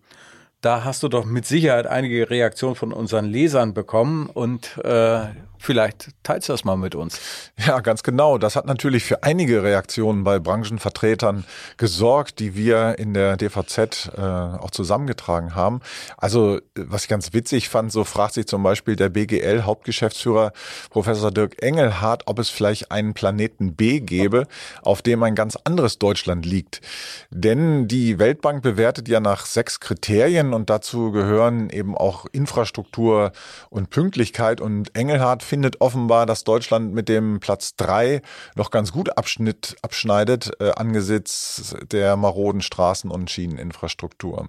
Da 0.65 0.83
hast 0.83 1.03
du 1.03 1.09
doch 1.09 1.27
mit 1.27 1.45
Sicherheit 1.45 1.87
einige 1.87 2.31
Reaktionen 2.31 2.75
von 2.75 2.95
unseren 2.95 3.27
Lesern 3.27 3.75
bekommen 3.75 4.31
und 4.31 4.79
äh, 4.79 5.27
Vielleicht 5.65 6.11
teilst 6.23 6.51
du 6.51 6.53
das 6.53 6.65
mal 6.65 6.77
mit 6.77 6.95
uns. 6.95 7.19
Ja, 7.57 7.81
ganz 7.81 8.03
genau. 8.03 8.37
Das 8.37 8.55
hat 8.55 8.67
natürlich 8.67 9.03
für 9.05 9.23
einige 9.23 9.63
Reaktionen 9.63 10.23
bei 10.23 10.39
Branchenvertretern 10.39 11.45
gesorgt, 11.79 12.39
die 12.39 12.55
wir 12.55 12.99
in 12.99 13.15
der 13.15 13.39
DVZ 13.39 14.11
äh, 14.15 14.21
auch 14.21 14.71
zusammengetragen 14.71 15.55
haben. 15.55 15.81
Also, 16.19 16.61
was 16.75 17.05
ich 17.05 17.09
ganz 17.09 17.33
witzig 17.33 17.71
fand, 17.71 17.91
so 17.91 18.05
fragt 18.05 18.35
sich 18.35 18.47
zum 18.47 18.63
Beispiel 18.63 18.95
der 18.95 19.09
BGL-Hauptgeschäftsführer 19.09 20.53
Professor 20.91 21.31
Dirk 21.31 21.63
Engelhardt, 21.63 22.25
ob 22.27 22.41
es 22.41 22.51
vielleicht 22.51 22.93
einen 22.93 23.15
Planeten 23.15 23.75
B 23.75 24.01
gäbe, 24.01 24.47
auf 24.83 25.01
dem 25.01 25.23
ein 25.23 25.35
ganz 25.35 25.57
anderes 25.65 25.99
Deutschland 25.99 26.45
liegt. 26.45 26.83
Denn 27.31 27.89
die 27.89 28.19
Weltbank 28.19 28.63
bewertet 28.63 29.09
ja 29.09 29.21
nach 29.21 29.47
sechs 29.47 29.81
Kriterien 29.81 30.53
und 30.55 30.71
dazu 30.71 31.11
gehören 31.13 31.71
eben 31.71 31.97
auch 31.97 32.27
Infrastruktur 32.33 33.33
und 33.71 33.91
Pünktlichkeit 33.91 34.61
und 34.61 34.95
Engelhardt 34.97 35.43
findet 35.43 35.81
offenbar, 35.81 36.27
dass 36.27 36.45
Deutschland 36.45 36.95
mit 36.95 37.09
dem 37.09 37.41
Platz 37.41 37.77
drei 37.77 38.23
noch 38.55 38.71
ganz 38.71 38.93
gut 38.93 39.17
abschnitt, 39.19 39.77
abschneidet 39.83 40.53
äh, 40.61 40.71
angesichts 40.73 41.77
der 41.91 42.17
maroden 42.17 42.63
Straßen- 42.63 43.11
und 43.11 43.31
Schieneninfrastruktur. 43.31 44.49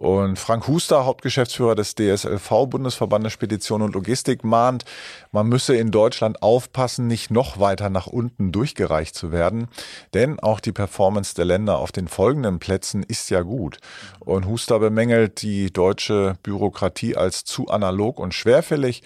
Und 0.00 0.38
Frank 0.38 0.66
Huster, 0.66 1.04
Hauptgeschäftsführer 1.04 1.74
des 1.74 1.94
DSLV, 1.94 2.48
Bundesverbandes 2.70 3.34
Spedition 3.34 3.82
und 3.82 3.92
Logistik, 3.92 4.44
mahnt, 4.44 4.86
man 5.30 5.46
müsse 5.46 5.76
in 5.76 5.90
Deutschland 5.90 6.42
aufpassen, 6.42 7.06
nicht 7.06 7.30
noch 7.30 7.60
weiter 7.60 7.90
nach 7.90 8.06
unten 8.06 8.50
durchgereicht 8.50 9.14
zu 9.14 9.30
werden. 9.30 9.68
Denn 10.14 10.40
auch 10.40 10.60
die 10.60 10.72
Performance 10.72 11.34
der 11.34 11.44
Länder 11.44 11.76
auf 11.76 11.92
den 11.92 12.08
folgenden 12.08 12.60
Plätzen 12.60 13.02
ist 13.02 13.28
ja 13.28 13.42
gut. 13.42 13.76
Und 14.20 14.46
Huster 14.46 14.78
bemängelt 14.78 15.42
die 15.42 15.70
deutsche 15.70 16.38
Bürokratie 16.42 17.14
als 17.14 17.44
zu 17.44 17.68
analog 17.68 18.20
und 18.20 18.32
schwerfällig. 18.32 19.02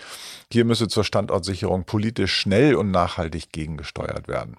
Hier 0.52 0.64
müsse 0.64 0.86
zur 0.86 1.02
Standortsicherung 1.02 1.82
politisch 1.86 2.36
schnell 2.36 2.76
und 2.76 2.92
nachhaltig 2.92 3.50
gegengesteuert 3.50 4.28
werden. 4.28 4.58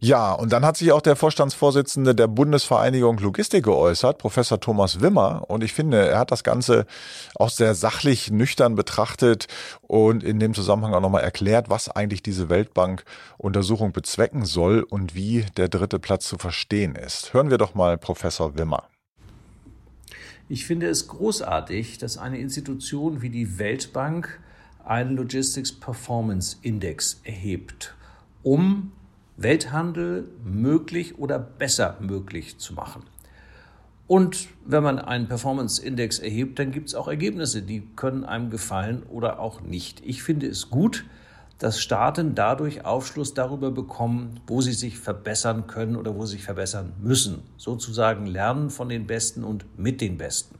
Ja, 0.00 0.32
und 0.32 0.52
dann 0.52 0.64
hat 0.64 0.76
sich 0.76 0.92
auch 0.92 1.00
der 1.00 1.16
Vorstandsvorsitzende 1.16 2.14
der 2.14 2.26
Bundesvereinigung 2.26 3.18
Logistik 3.18 3.64
geäußert, 3.64 4.18
Professor 4.18 4.60
Thomas 4.60 5.00
Wimmer. 5.00 5.44
Und 5.48 5.64
ich 5.64 5.72
finde, 5.72 6.08
er 6.08 6.18
hat 6.18 6.30
das 6.30 6.44
Ganze 6.44 6.86
auch 7.34 7.50
sehr 7.50 7.74
sachlich, 7.74 8.30
nüchtern 8.30 8.74
betrachtet 8.74 9.46
und 9.82 10.22
in 10.22 10.38
dem 10.38 10.54
Zusammenhang 10.54 10.94
auch 10.94 11.00
nochmal 11.00 11.22
erklärt, 11.22 11.70
was 11.70 11.88
eigentlich 11.88 12.22
diese 12.22 12.48
Weltbank-Untersuchung 12.48 13.92
bezwecken 13.92 14.44
soll 14.44 14.82
und 14.82 15.14
wie 15.14 15.46
der 15.56 15.68
dritte 15.68 15.98
Platz 15.98 16.26
zu 16.26 16.36
verstehen 16.36 16.94
ist. 16.94 17.32
Hören 17.32 17.50
wir 17.50 17.58
doch 17.58 17.74
mal 17.74 17.96
Professor 17.96 18.56
Wimmer. 18.58 18.84
Ich 20.48 20.66
finde 20.66 20.88
es 20.88 21.08
großartig, 21.08 21.98
dass 21.98 22.18
eine 22.18 22.38
Institution 22.38 23.20
wie 23.20 23.30
die 23.30 23.58
Weltbank 23.58 24.40
einen 24.84 25.16
Logistics 25.16 25.72
Performance 25.72 26.56
Index 26.62 27.20
erhebt, 27.24 27.96
um 28.44 28.92
Welthandel 29.36 30.28
möglich 30.44 31.18
oder 31.18 31.38
besser 31.38 31.96
möglich 32.00 32.58
zu 32.58 32.74
machen. 32.74 33.02
Und 34.06 34.48
wenn 34.64 34.82
man 34.82 34.98
einen 34.98 35.26
Performance-Index 35.26 36.20
erhebt, 36.20 36.58
dann 36.58 36.70
gibt 36.70 36.88
es 36.88 36.94
auch 36.94 37.08
Ergebnisse, 37.08 37.62
die 37.62 37.82
können 37.96 38.24
einem 38.24 38.50
gefallen 38.50 39.02
oder 39.02 39.40
auch 39.40 39.60
nicht. 39.60 40.00
Ich 40.04 40.22
finde 40.22 40.46
es 40.46 40.70
gut, 40.70 41.04
dass 41.58 41.80
Staaten 41.80 42.34
dadurch 42.34 42.84
Aufschluss 42.84 43.34
darüber 43.34 43.70
bekommen, 43.70 44.40
wo 44.46 44.60
sie 44.60 44.74
sich 44.74 44.98
verbessern 44.98 45.66
können 45.66 45.96
oder 45.96 46.14
wo 46.14 46.24
sie 46.24 46.36
sich 46.36 46.44
verbessern 46.44 46.92
müssen. 47.00 47.42
Sozusagen 47.56 48.26
lernen 48.26 48.70
von 48.70 48.88
den 48.88 49.06
Besten 49.06 49.42
und 49.42 49.64
mit 49.78 50.00
den 50.00 50.18
Besten. 50.18 50.56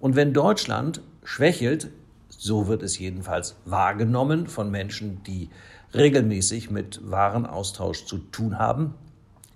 Und 0.00 0.16
wenn 0.16 0.32
Deutschland 0.32 1.02
schwächelt, 1.24 1.90
so 2.28 2.68
wird 2.68 2.82
es 2.82 2.98
jedenfalls 2.98 3.56
wahrgenommen 3.64 4.46
von 4.46 4.70
Menschen, 4.70 5.22
die 5.24 5.50
regelmäßig 5.94 6.70
mit 6.70 7.00
Warenaustausch 7.02 8.06
zu 8.06 8.18
tun 8.18 8.58
haben, 8.58 8.94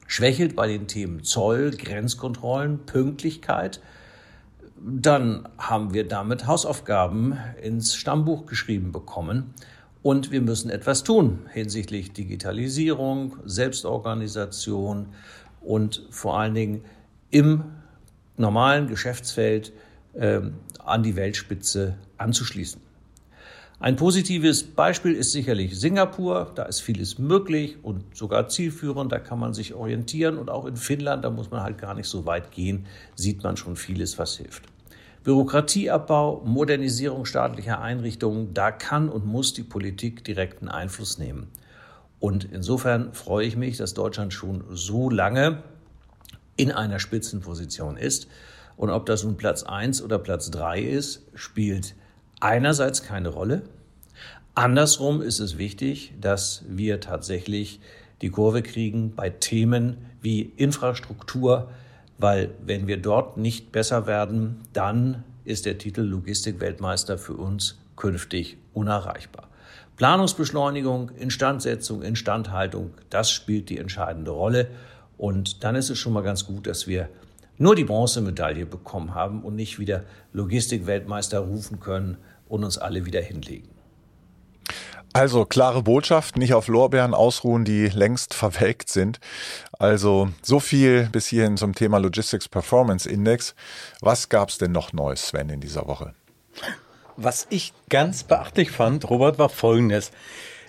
schwächelt 0.06 0.56
bei 0.56 0.68
den 0.68 0.86
Themen 0.86 1.24
Zoll, 1.24 1.70
Grenzkontrollen, 1.72 2.86
Pünktlichkeit, 2.86 3.80
dann 4.78 5.48
haben 5.58 5.94
wir 5.94 6.06
damit 6.06 6.46
Hausaufgaben 6.46 7.38
ins 7.62 7.94
Stammbuch 7.94 8.46
geschrieben 8.46 8.92
bekommen. 8.92 9.54
Und 10.02 10.30
wir 10.30 10.40
müssen 10.40 10.70
etwas 10.70 11.02
tun 11.02 11.40
hinsichtlich 11.52 12.12
Digitalisierung, 12.12 13.36
Selbstorganisation 13.44 15.06
und 15.60 16.06
vor 16.10 16.38
allen 16.38 16.54
Dingen 16.54 16.84
im 17.30 17.64
normalen 18.36 18.86
Geschäftsfeld 18.86 19.72
äh, 20.12 20.42
an 20.84 21.02
die 21.02 21.16
Weltspitze 21.16 21.96
anzuschließen. 22.18 22.85
Ein 23.78 23.96
positives 23.96 24.62
Beispiel 24.62 25.12
ist 25.12 25.32
sicherlich 25.32 25.78
Singapur. 25.78 26.50
Da 26.54 26.62
ist 26.62 26.80
vieles 26.80 27.18
möglich 27.18 27.76
und 27.82 28.16
sogar 28.16 28.48
zielführend. 28.48 29.12
Da 29.12 29.18
kann 29.18 29.38
man 29.38 29.52
sich 29.52 29.74
orientieren. 29.74 30.38
Und 30.38 30.48
auch 30.48 30.64
in 30.64 30.76
Finnland, 30.76 31.24
da 31.24 31.30
muss 31.30 31.50
man 31.50 31.62
halt 31.62 31.76
gar 31.76 31.94
nicht 31.94 32.08
so 32.08 32.24
weit 32.24 32.52
gehen, 32.52 32.86
sieht 33.16 33.42
man 33.42 33.58
schon 33.58 33.76
vieles, 33.76 34.18
was 34.18 34.38
hilft. 34.38 34.62
Bürokratieabbau, 35.24 36.42
Modernisierung 36.46 37.26
staatlicher 37.26 37.80
Einrichtungen, 37.80 38.54
da 38.54 38.70
kann 38.70 39.08
und 39.08 39.26
muss 39.26 39.52
die 39.52 39.64
Politik 39.64 40.24
direkten 40.24 40.68
Einfluss 40.68 41.18
nehmen. 41.18 41.48
Und 42.18 42.44
insofern 42.44 43.12
freue 43.12 43.44
ich 43.44 43.56
mich, 43.56 43.76
dass 43.76 43.92
Deutschland 43.92 44.32
schon 44.32 44.64
so 44.70 45.10
lange 45.10 45.64
in 46.56 46.72
einer 46.72 46.98
Spitzenposition 46.98 47.98
ist. 47.98 48.28
Und 48.76 48.88
ob 48.88 49.04
das 49.04 49.24
nun 49.24 49.36
Platz 49.36 49.64
1 49.64 50.00
oder 50.00 50.18
Platz 50.18 50.50
3 50.50 50.80
ist, 50.80 51.26
spielt 51.34 51.94
einerseits 52.40 53.02
keine 53.02 53.28
Rolle. 53.28 53.62
Andersrum 54.54 55.22
ist 55.22 55.40
es 55.40 55.58
wichtig, 55.58 56.14
dass 56.20 56.64
wir 56.68 57.00
tatsächlich 57.00 57.80
die 58.22 58.30
Kurve 58.30 58.62
kriegen 58.62 59.14
bei 59.14 59.30
Themen 59.30 59.98
wie 60.22 60.40
Infrastruktur, 60.56 61.70
weil 62.18 62.50
wenn 62.64 62.86
wir 62.86 62.96
dort 62.96 63.36
nicht 63.36 63.72
besser 63.72 64.06
werden, 64.06 64.62
dann 64.72 65.24
ist 65.44 65.66
der 65.66 65.78
Titel 65.78 66.00
Logistikweltmeister 66.00 67.18
für 67.18 67.34
uns 67.34 67.78
künftig 67.96 68.56
unerreichbar. 68.72 69.48
Planungsbeschleunigung, 69.96 71.10
Instandsetzung, 71.10 72.02
Instandhaltung, 72.02 72.92
das 73.08 73.30
spielt 73.30 73.70
die 73.70 73.78
entscheidende 73.78 74.30
Rolle. 74.30 74.68
Und 75.16 75.64
dann 75.64 75.74
ist 75.74 75.88
es 75.88 75.98
schon 75.98 76.12
mal 76.12 76.22
ganz 76.22 76.46
gut, 76.46 76.66
dass 76.66 76.86
wir 76.86 77.08
nur 77.58 77.74
die 77.74 77.84
Bronzemedaille 77.84 78.66
bekommen 78.66 79.14
haben 79.14 79.42
und 79.42 79.54
nicht 79.54 79.78
wieder 79.78 80.04
Logistikweltmeister 80.32 81.40
rufen 81.40 81.80
können 81.80 82.18
und 82.48 82.64
uns 82.64 82.78
alle 82.78 83.06
wieder 83.06 83.20
hinlegen. 83.20 83.68
Also 85.12 85.46
klare 85.46 85.82
Botschaft, 85.82 86.36
nicht 86.36 86.52
auf 86.52 86.68
Lorbeeren 86.68 87.14
ausruhen, 87.14 87.64
die 87.64 87.86
längst 87.88 88.34
verwelkt 88.34 88.90
sind. 88.90 89.18
Also 89.78 90.28
so 90.42 90.60
viel 90.60 91.08
bis 91.10 91.26
hierhin 91.26 91.56
zum 91.56 91.74
Thema 91.74 91.96
Logistics 91.96 92.50
Performance 92.50 93.08
Index. 93.08 93.54
Was 94.02 94.28
gab 94.28 94.50
es 94.50 94.58
denn 94.58 94.72
noch 94.72 94.92
Neues, 94.92 95.28
Sven, 95.28 95.48
in 95.48 95.60
dieser 95.60 95.86
Woche? 95.86 96.14
Was 97.16 97.46
ich 97.48 97.72
ganz 97.88 98.24
beachtlich 98.24 98.70
fand, 98.70 99.08
Robert, 99.08 99.38
war 99.38 99.48
Folgendes. 99.48 100.12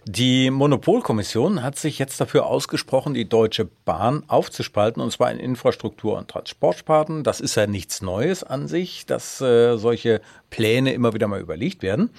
Die 0.09 0.51
Monopolkommission 0.51 1.63
hat 1.63 1.77
sich 1.77 1.99
jetzt 1.99 2.21
dafür 2.21 2.45
ausgesprochen, 2.45 3.13
die 3.13 3.27
Deutsche 3.27 3.65
Bahn 3.65 4.23
aufzuspalten, 4.29 5.03
und 5.03 5.11
zwar 5.11 5.29
in 5.33 5.37
Infrastruktur 5.37 6.17
und 6.17 6.29
Transportsparten. 6.29 7.25
Das 7.25 7.41
ist 7.41 7.55
ja 7.55 7.67
nichts 7.67 8.01
Neues 8.01 8.41
an 8.41 8.69
sich, 8.69 9.05
dass 9.05 9.41
äh, 9.41 9.75
solche 9.75 10.21
Pläne 10.49 10.93
immer 10.93 11.13
wieder 11.13 11.27
mal 11.27 11.41
überlegt 11.41 11.83
werden. 11.83 12.11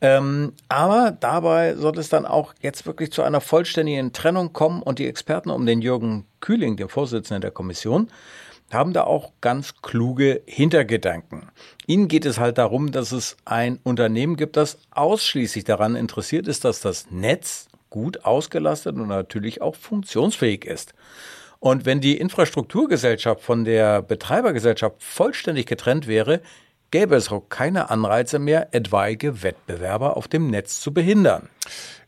Ähm, 0.00 0.52
aber 0.68 1.10
dabei 1.10 1.74
soll 1.74 1.98
es 1.98 2.10
dann 2.10 2.26
auch 2.26 2.54
jetzt 2.60 2.86
wirklich 2.86 3.10
zu 3.10 3.22
einer 3.22 3.40
vollständigen 3.40 4.12
Trennung 4.12 4.52
kommen 4.52 4.80
und 4.80 5.00
die 5.00 5.08
Experten 5.08 5.50
um 5.50 5.66
den 5.66 5.82
Jürgen 5.82 6.26
Kühling, 6.38 6.76
den 6.76 6.88
Vorsitzenden 6.88 7.40
der 7.40 7.50
Kommission, 7.50 8.06
haben 8.70 8.92
da 8.92 9.04
auch 9.04 9.32
ganz 9.40 9.82
kluge 9.82 10.42
Hintergedanken. 10.46 11.50
Ihnen 11.86 12.08
geht 12.08 12.24
es 12.24 12.38
halt 12.38 12.58
darum, 12.58 12.92
dass 12.92 13.12
es 13.12 13.36
ein 13.44 13.80
Unternehmen 13.82 14.36
gibt, 14.36 14.56
das 14.56 14.78
ausschließlich 14.90 15.64
daran 15.64 15.96
interessiert 15.96 16.48
ist, 16.48 16.64
dass 16.64 16.80
das 16.80 17.10
Netz 17.10 17.68
gut 17.90 18.24
ausgelastet 18.24 18.96
und 18.96 19.08
natürlich 19.08 19.60
auch 19.60 19.74
funktionsfähig 19.74 20.64
ist. 20.64 20.94
Und 21.58 21.84
wenn 21.84 22.00
die 22.00 22.16
Infrastrukturgesellschaft 22.16 23.42
von 23.42 23.64
der 23.64 24.00
Betreibergesellschaft 24.00 25.02
vollständig 25.02 25.66
getrennt 25.66 26.06
wäre, 26.06 26.40
gäbe 26.90 27.14
es 27.14 27.30
auch 27.30 27.48
keine 27.48 27.90
Anreize 27.90 28.38
mehr, 28.38 28.74
etwaige 28.74 29.42
Wettbewerber 29.42 30.16
auf 30.16 30.28
dem 30.28 30.50
Netz 30.50 30.80
zu 30.80 30.92
behindern. 30.92 31.48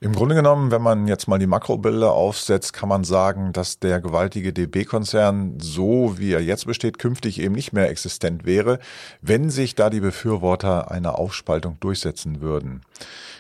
Im 0.00 0.14
Grunde 0.14 0.34
genommen, 0.34 0.72
wenn 0.72 0.82
man 0.82 1.06
jetzt 1.06 1.28
mal 1.28 1.38
die 1.38 1.46
Makrobilder 1.46 2.12
aufsetzt, 2.12 2.72
kann 2.72 2.88
man 2.88 3.04
sagen, 3.04 3.52
dass 3.52 3.78
der 3.78 4.00
gewaltige 4.00 4.52
DB-Konzern, 4.52 5.58
so 5.60 6.18
wie 6.18 6.32
er 6.32 6.40
jetzt 6.40 6.66
besteht, 6.66 6.98
künftig 6.98 7.40
eben 7.40 7.54
nicht 7.54 7.72
mehr 7.72 7.88
existent 7.88 8.44
wäre, 8.44 8.80
wenn 9.20 9.50
sich 9.50 9.76
da 9.76 9.90
die 9.90 10.00
Befürworter 10.00 10.90
einer 10.90 11.18
Aufspaltung 11.18 11.76
durchsetzen 11.78 12.40
würden. 12.40 12.80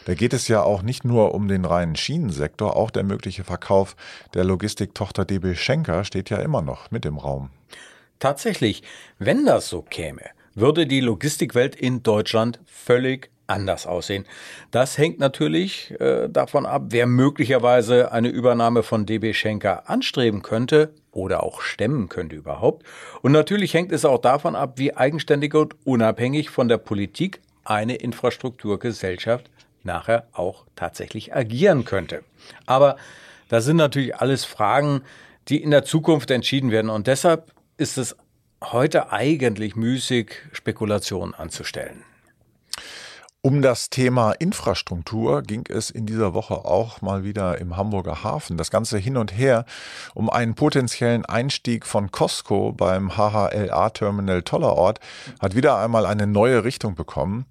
Da 0.04 0.14
geht 0.14 0.32
es 0.32 0.46
ja 0.48 0.62
auch 0.62 0.82
nicht 0.82 1.04
nur 1.04 1.34
um 1.34 1.48
den 1.48 1.64
reinen 1.64 1.96
Schienensektor, 1.96 2.76
auch 2.76 2.90
der 2.90 3.02
mögliche 3.02 3.42
Verkauf 3.42 3.96
der 4.34 4.44
Logistiktochter 4.44 5.24
DB 5.24 5.54
Schenker 5.54 6.04
steht 6.04 6.30
ja 6.30 6.38
immer 6.38 6.62
noch 6.62 6.90
mit 6.92 7.04
im 7.04 7.18
Raum. 7.18 7.50
Tatsächlich, 8.20 8.84
wenn 9.18 9.46
das 9.46 9.68
so 9.68 9.82
käme, 9.82 10.22
würde 10.54 10.86
die 10.86 11.00
Logistikwelt 11.00 11.76
in 11.76 12.02
Deutschland 12.02 12.60
völlig 12.66 13.30
anders 13.46 13.86
aussehen. 13.86 14.24
Das 14.70 14.98
hängt 14.98 15.18
natürlich 15.18 15.94
äh, 16.00 16.28
davon 16.28 16.66
ab, 16.66 16.84
wer 16.88 17.06
möglicherweise 17.06 18.12
eine 18.12 18.28
Übernahme 18.28 18.82
von 18.82 19.06
DB 19.06 19.34
Schenker 19.34 19.88
anstreben 19.90 20.42
könnte 20.42 20.94
oder 21.10 21.42
auch 21.42 21.60
stemmen 21.60 22.08
könnte 22.08 22.36
überhaupt. 22.36 22.86
Und 23.20 23.32
natürlich 23.32 23.74
hängt 23.74 23.92
es 23.92 24.04
auch 24.04 24.18
davon 24.18 24.56
ab, 24.56 24.74
wie 24.76 24.94
eigenständig 24.94 25.54
und 25.54 25.74
unabhängig 25.84 26.50
von 26.50 26.68
der 26.68 26.78
Politik 26.78 27.40
eine 27.64 27.96
Infrastrukturgesellschaft 27.96 29.50
nachher 29.84 30.26
auch 30.32 30.64
tatsächlich 30.76 31.34
agieren 31.34 31.84
könnte. 31.84 32.22
Aber 32.66 32.96
das 33.48 33.64
sind 33.64 33.76
natürlich 33.76 34.16
alles 34.16 34.44
Fragen, 34.44 35.02
die 35.48 35.62
in 35.62 35.70
der 35.70 35.84
Zukunft 35.84 36.30
entschieden 36.30 36.70
werden. 36.70 36.90
Und 36.90 37.06
deshalb 37.06 37.52
ist 37.76 37.98
es 37.98 38.16
heute 38.70 39.10
eigentlich 39.12 39.74
müßig, 39.74 40.36
Spekulationen 40.52 41.34
anzustellen. 41.34 42.04
Um 43.44 43.60
das 43.60 43.90
Thema 43.90 44.30
Infrastruktur 44.30 45.42
ging 45.42 45.64
es 45.68 45.90
in 45.90 46.06
dieser 46.06 46.32
Woche 46.32 46.64
auch 46.64 47.02
mal 47.02 47.24
wieder 47.24 47.58
im 47.58 47.76
Hamburger 47.76 48.22
Hafen. 48.22 48.56
Das 48.56 48.70
Ganze 48.70 48.98
hin 48.98 49.16
und 49.16 49.36
her 49.36 49.64
um 50.14 50.30
einen 50.30 50.54
potenziellen 50.54 51.24
Einstieg 51.24 51.84
von 51.84 52.12
Costco 52.12 52.70
beim 52.70 53.16
HHLA-Terminal 53.16 54.42
Tollerort 54.42 55.00
hat 55.40 55.56
wieder 55.56 55.76
einmal 55.78 56.06
eine 56.06 56.28
neue 56.28 56.62
Richtung 56.62 56.94
bekommen. 56.94 57.46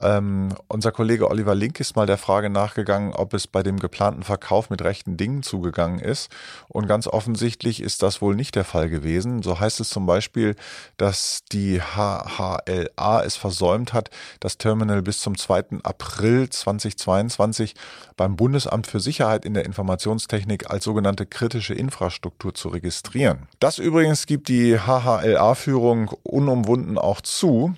Ähm, 0.00 0.50
unser 0.68 0.92
Kollege 0.92 1.30
Oliver 1.30 1.54
Link 1.54 1.80
ist 1.80 1.96
mal 1.96 2.06
der 2.06 2.18
Frage 2.18 2.50
nachgegangen, 2.50 3.12
ob 3.12 3.32
es 3.32 3.46
bei 3.46 3.62
dem 3.62 3.78
geplanten 3.78 4.22
Verkauf 4.22 4.68
mit 4.68 4.82
rechten 4.82 5.16
Dingen 5.16 5.42
zugegangen 5.42 5.98
ist. 6.00 6.30
Und 6.68 6.86
ganz 6.86 7.06
offensichtlich 7.06 7.80
ist 7.80 8.02
das 8.02 8.20
wohl 8.20 8.34
nicht 8.34 8.54
der 8.56 8.64
Fall 8.64 8.90
gewesen. 8.90 9.42
So 9.42 9.58
heißt 9.58 9.80
es 9.80 9.88
zum 9.88 10.04
Beispiel, 10.04 10.54
dass 10.98 11.44
die 11.50 11.80
HHLA 11.80 13.22
es 13.24 13.36
versäumt 13.36 13.92
hat, 13.92 14.10
das 14.40 14.58
Terminal 14.58 15.02
bis 15.02 15.20
zum 15.20 15.36
2. 15.36 15.80
April 15.82 16.50
2022 16.50 17.74
beim 18.16 18.36
Bundesamt 18.36 18.86
für 18.86 19.00
Sicherheit 19.00 19.44
in 19.44 19.54
der 19.54 19.64
Informationstechnik 19.64 20.70
als 20.70 20.84
sogenannte 20.84 21.24
kritische 21.26 21.74
Infrastruktur 21.74 22.54
zu 22.54 22.68
registrieren. 22.68 23.48
Das 23.60 23.78
übrigens 23.78 24.26
gibt 24.26 24.48
die 24.48 24.78
HHLA-Führung 24.78 26.10
unumwunden 26.22 26.98
auch 26.98 27.20
zu. 27.20 27.74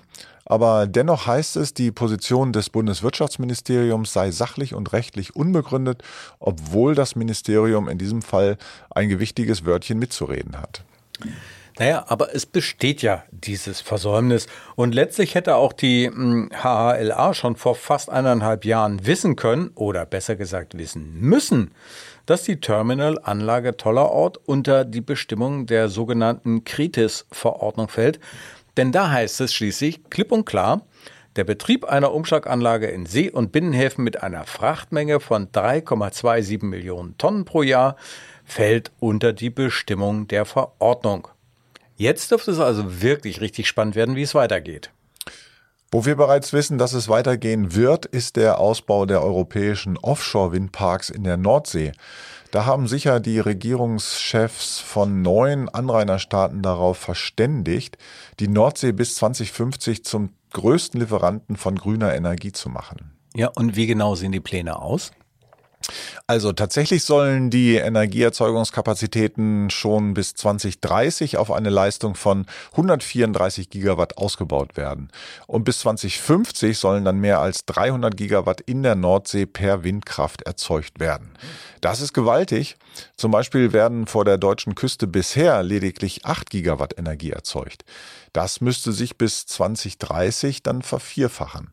Aber 0.49 0.87
dennoch 0.87 1.27
heißt 1.27 1.57
es, 1.57 1.75
die 1.75 1.91
Position 1.91 2.51
des 2.51 2.71
Bundeswirtschaftsministeriums 2.71 4.11
sei 4.11 4.31
sachlich 4.31 4.73
und 4.73 4.91
rechtlich 4.91 5.35
unbegründet, 5.35 6.01
obwohl 6.39 6.95
das 6.95 7.15
Ministerium 7.15 7.87
in 7.87 7.99
diesem 7.99 8.23
Fall 8.23 8.57
ein 8.89 9.09
gewichtiges 9.09 9.63
Wörtchen 9.63 9.99
mitzureden 9.99 10.59
hat. 10.59 10.83
Naja, 11.77 12.03
aber 12.07 12.35
es 12.35 12.45
besteht 12.45 13.01
ja 13.03 13.23
dieses 13.31 13.79
Versäumnis. 13.79 14.47
Und 14.75 14.93
letztlich 14.93 15.35
hätte 15.35 15.55
auch 15.55 15.71
die 15.71 16.09
HHLA 16.09 17.27
hm, 17.27 17.33
schon 17.33 17.55
vor 17.55 17.75
fast 17.75 18.09
eineinhalb 18.09 18.65
Jahren 18.65 19.05
wissen 19.05 19.37
können, 19.37 19.71
oder 19.75 20.05
besser 20.05 20.35
gesagt 20.35 20.77
wissen 20.77 21.21
müssen, 21.21 21.71
dass 22.25 22.43
die 22.43 22.59
Terminalanlage 22.59 23.77
Tollerort 23.77 24.37
unter 24.45 24.83
die 24.83 25.01
Bestimmung 25.01 25.67
der 25.67 25.89
sogenannten 25.89 26.65
Kritis-Verordnung 26.65 27.87
fällt. 27.87 28.19
Denn 28.79 28.93
da 28.93 29.11
heißt 29.11 29.41
es 29.41 29.53
schließlich 29.53 30.05
klipp 30.09 30.31
und 30.31 30.45
klar, 30.45 30.85
der 31.35 31.43
Betrieb 31.43 31.83
einer 31.83 32.13
Umschlaganlage 32.13 32.87
in 32.87 33.05
See- 33.05 33.29
und 33.29 33.51
Binnenhäfen 33.51 34.05
mit 34.05 34.23
einer 34.23 34.45
Frachtmenge 34.45 35.19
von 35.19 35.49
3,27 35.49 36.63
Millionen 36.63 37.17
Tonnen 37.17 37.43
pro 37.43 37.61
Jahr 37.61 37.97
fällt 38.45 38.93
unter 39.01 39.33
die 39.33 39.49
Bestimmung 39.49 40.29
der 40.29 40.45
Verordnung. 40.45 41.27
Jetzt 41.97 42.31
dürfte 42.31 42.51
es 42.51 42.59
also 42.61 43.01
wirklich 43.01 43.41
richtig 43.41 43.67
spannend 43.67 43.97
werden, 43.97 44.15
wie 44.15 44.21
es 44.21 44.33
weitergeht. 44.33 44.91
Wo 45.91 46.05
wir 46.05 46.15
bereits 46.15 46.53
wissen, 46.53 46.77
dass 46.77 46.93
es 46.93 47.09
weitergehen 47.09 47.75
wird, 47.75 48.05
ist 48.05 48.37
der 48.37 48.59
Ausbau 48.59 49.05
der 49.05 49.21
europäischen 49.21 49.97
Offshore-Windparks 49.97 51.09
in 51.09 51.25
der 51.25 51.35
Nordsee. 51.35 51.91
Da 52.51 52.65
haben 52.65 52.87
sicher 52.87 53.19
die 53.19 53.39
Regierungschefs 53.39 54.79
von 54.79 55.21
neun 55.21 55.69
Anrainerstaaten 55.69 56.63
darauf 56.63 56.97
verständigt, 56.97 57.97
die 58.39 58.47
Nordsee 58.47 58.91
bis 58.91 59.15
2050 59.15 60.03
zum 60.03 60.31
größten 60.53 60.99
Lieferanten 60.99 61.57
von 61.57 61.75
grüner 61.75 62.15
Energie 62.15 62.51
zu 62.51 62.69
machen. 62.69 63.11
Ja, 63.35 63.49
und 63.49 63.75
wie 63.75 63.85
genau 63.85 64.15
sehen 64.15 64.31
die 64.31 64.39
Pläne 64.39 64.81
aus? 64.81 65.11
Also 66.27 66.51
tatsächlich 66.51 67.03
sollen 67.03 67.49
die 67.49 67.75
Energieerzeugungskapazitäten 67.75 69.69
schon 69.69 70.13
bis 70.13 70.35
2030 70.35 71.37
auf 71.37 71.51
eine 71.51 71.69
Leistung 71.69 72.15
von 72.15 72.45
134 72.71 73.69
Gigawatt 73.69 74.17
ausgebaut 74.17 74.77
werden. 74.77 75.09
Und 75.47 75.63
bis 75.63 75.79
2050 75.79 76.77
sollen 76.77 77.05
dann 77.05 77.17
mehr 77.17 77.39
als 77.39 77.65
300 77.65 78.15
Gigawatt 78.15 78.61
in 78.61 78.83
der 78.83 78.95
Nordsee 78.95 79.45
per 79.45 79.83
Windkraft 79.83 80.43
erzeugt 80.43 80.99
werden. 80.99 81.31
Das 81.81 82.01
ist 82.01 82.13
gewaltig. 82.13 82.77
Zum 83.15 83.31
Beispiel 83.31 83.73
werden 83.73 84.05
vor 84.05 84.25
der 84.25 84.37
deutschen 84.37 84.75
Küste 84.75 85.07
bisher 85.07 85.63
lediglich 85.63 86.25
8 86.25 86.49
Gigawatt 86.49 86.97
Energie 86.97 87.31
erzeugt. 87.31 87.85
Das 88.33 88.61
müsste 88.61 88.91
sich 88.91 89.17
bis 89.17 89.45
2030 89.47 90.61
dann 90.61 90.81
vervierfachen. 90.81 91.71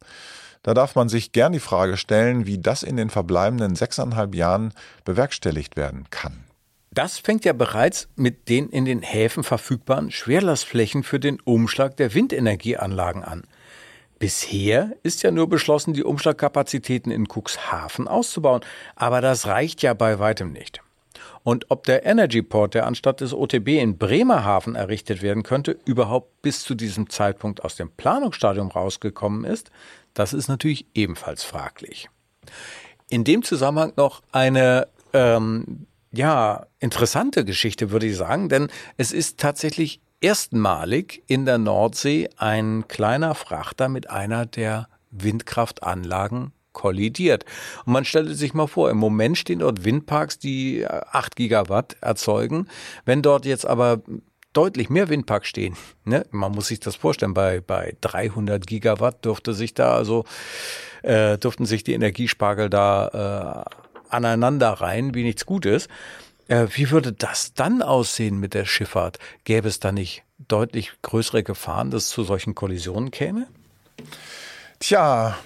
Da 0.66 0.74
darf 0.74 0.96
man 0.96 1.08
sich 1.08 1.30
gern 1.30 1.52
die 1.52 1.60
Frage 1.60 1.96
stellen, 1.96 2.44
wie 2.44 2.58
das 2.58 2.82
in 2.82 2.96
den 2.96 3.08
verbleibenden 3.08 3.76
sechseinhalb 3.76 4.34
Jahren 4.34 4.72
bewerkstelligt 5.04 5.76
werden 5.76 6.06
kann. 6.10 6.42
Das 6.90 7.18
fängt 7.18 7.44
ja 7.44 7.52
bereits 7.52 8.08
mit 8.16 8.48
den 8.48 8.68
in 8.70 8.84
den 8.84 9.00
Häfen 9.00 9.44
verfügbaren 9.44 10.10
Schwerlastflächen 10.10 11.04
für 11.04 11.20
den 11.20 11.38
Umschlag 11.40 11.96
der 11.96 12.14
Windenergieanlagen 12.14 13.22
an. 13.22 13.44
Bisher 14.18 14.90
ist 15.04 15.22
ja 15.22 15.30
nur 15.30 15.48
beschlossen, 15.48 15.94
die 15.94 16.02
Umschlagkapazitäten 16.02 17.12
in 17.12 17.28
Cuxhaven 17.28 18.08
auszubauen, 18.08 18.62
aber 18.96 19.20
das 19.20 19.46
reicht 19.46 19.82
ja 19.82 19.94
bei 19.94 20.18
weitem 20.18 20.50
nicht. 20.50 20.80
Und 21.44 21.66
ob 21.70 21.84
der 21.84 22.04
Energyport, 22.04 22.74
der 22.74 22.88
anstatt 22.88 23.20
des 23.20 23.32
OTB 23.32 23.68
in 23.68 23.98
Bremerhaven 23.98 24.74
errichtet 24.74 25.22
werden 25.22 25.44
könnte, 25.44 25.78
überhaupt 25.84 26.42
bis 26.42 26.64
zu 26.64 26.74
diesem 26.74 27.08
Zeitpunkt 27.08 27.62
aus 27.62 27.76
dem 27.76 27.92
Planungsstadium 27.92 28.68
rausgekommen 28.68 29.44
ist, 29.44 29.70
das 30.16 30.32
ist 30.32 30.48
natürlich 30.48 30.86
ebenfalls 30.94 31.44
fraglich. 31.44 32.08
In 33.08 33.22
dem 33.22 33.42
Zusammenhang 33.42 33.92
noch 33.96 34.22
eine 34.32 34.88
ähm, 35.12 35.86
ja 36.10 36.66
interessante 36.80 37.44
Geschichte, 37.44 37.90
würde 37.90 38.06
ich 38.06 38.16
sagen, 38.16 38.48
denn 38.48 38.68
es 38.96 39.12
ist 39.12 39.38
tatsächlich 39.38 40.00
erstmalig 40.20 41.22
in 41.26 41.44
der 41.44 41.58
Nordsee 41.58 42.30
ein 42.38 42.88
kleiner 42.88 43.34
Frachter 43.34 43.88
mit 43.88 44.08
einer 44.10 44.46
der 44.46 44.88
Windkraftanlagen 45.10 46.52
kollidiert. 46.72 47.44
Und 47.84 47.92
man 47.92 48.04
stellt 48.04 48.36
sich 48.36 48.54
mal 48.54 48.66
vor, 48.66 48.90
im 48.90 48.96
Moment 48.96 49.38
stehen 49.38 49.58
dort 49.58 49.84
Windparks, 49.84 50.38
die 50.38 50.86
8 50.86 51.36
Gigawatt 51.36 51.96
erzeugen. 52.00 52.68
Wenn 53.04 53.22
dort 53.22 53.44
jetzt 53.44 53.66
aber 53.66 54.00
deutlich 54.56 54.90
mehr 54.90 55.08
Windparks 55.08 55.48
stehen. 55.48 55.76
Ne? 56.08 56.24
Man 56.30 56.52
muss 56.52 56.68
sich 56.68 56.78
das 56.78 56.94
vorstellen, 56.94 57.34
bei, 57.34 57.60
bei 57.60 57.96
300 58.00 58.64
Gigawatt 58.64 59.24
dürfte 59.24 59.54
sich 59.54 59.74
da 59.74 59.96
also, 59.96 60.24
äh, 61.02 61.36
dürften 61.36 61.66
sich 61.66 61.82
die 61.82 61.94
Energiespargel 61.94 62.70
da 62.70 63.66
äh, 63.66 64.14
aneinander 64.14 64.70
rein, 64.70 65.16
wie 65.16 65.24
nichts 65.24 65.46
Gutes. 65.46 65.88
Äh, 66.46 66.68
wie 66.74 66.92
würde 66.92 67.12
das 67.12 67.54
dann 67.54 67.82
aussehen 67.82 68.38
mit 68.38 68.54
der 68.54 68.66
Schifffahrt? 68.66 69.18
Gäbe 69.42 69.66
es 69.66 69.80
da 69.80 69.90
nicht 69.90 70.22
deutlich 70.46 70.92
größere 71.02 71.42
Gefahren, 71.42 71.90
dass 71.90 72.04
es 72.04 72.10
zu 72.10 72.22
solchen 72.22 72.54
Kollisionen 72.54 73.10
käme? 73.10 73.48
Tja, 74.78 75.36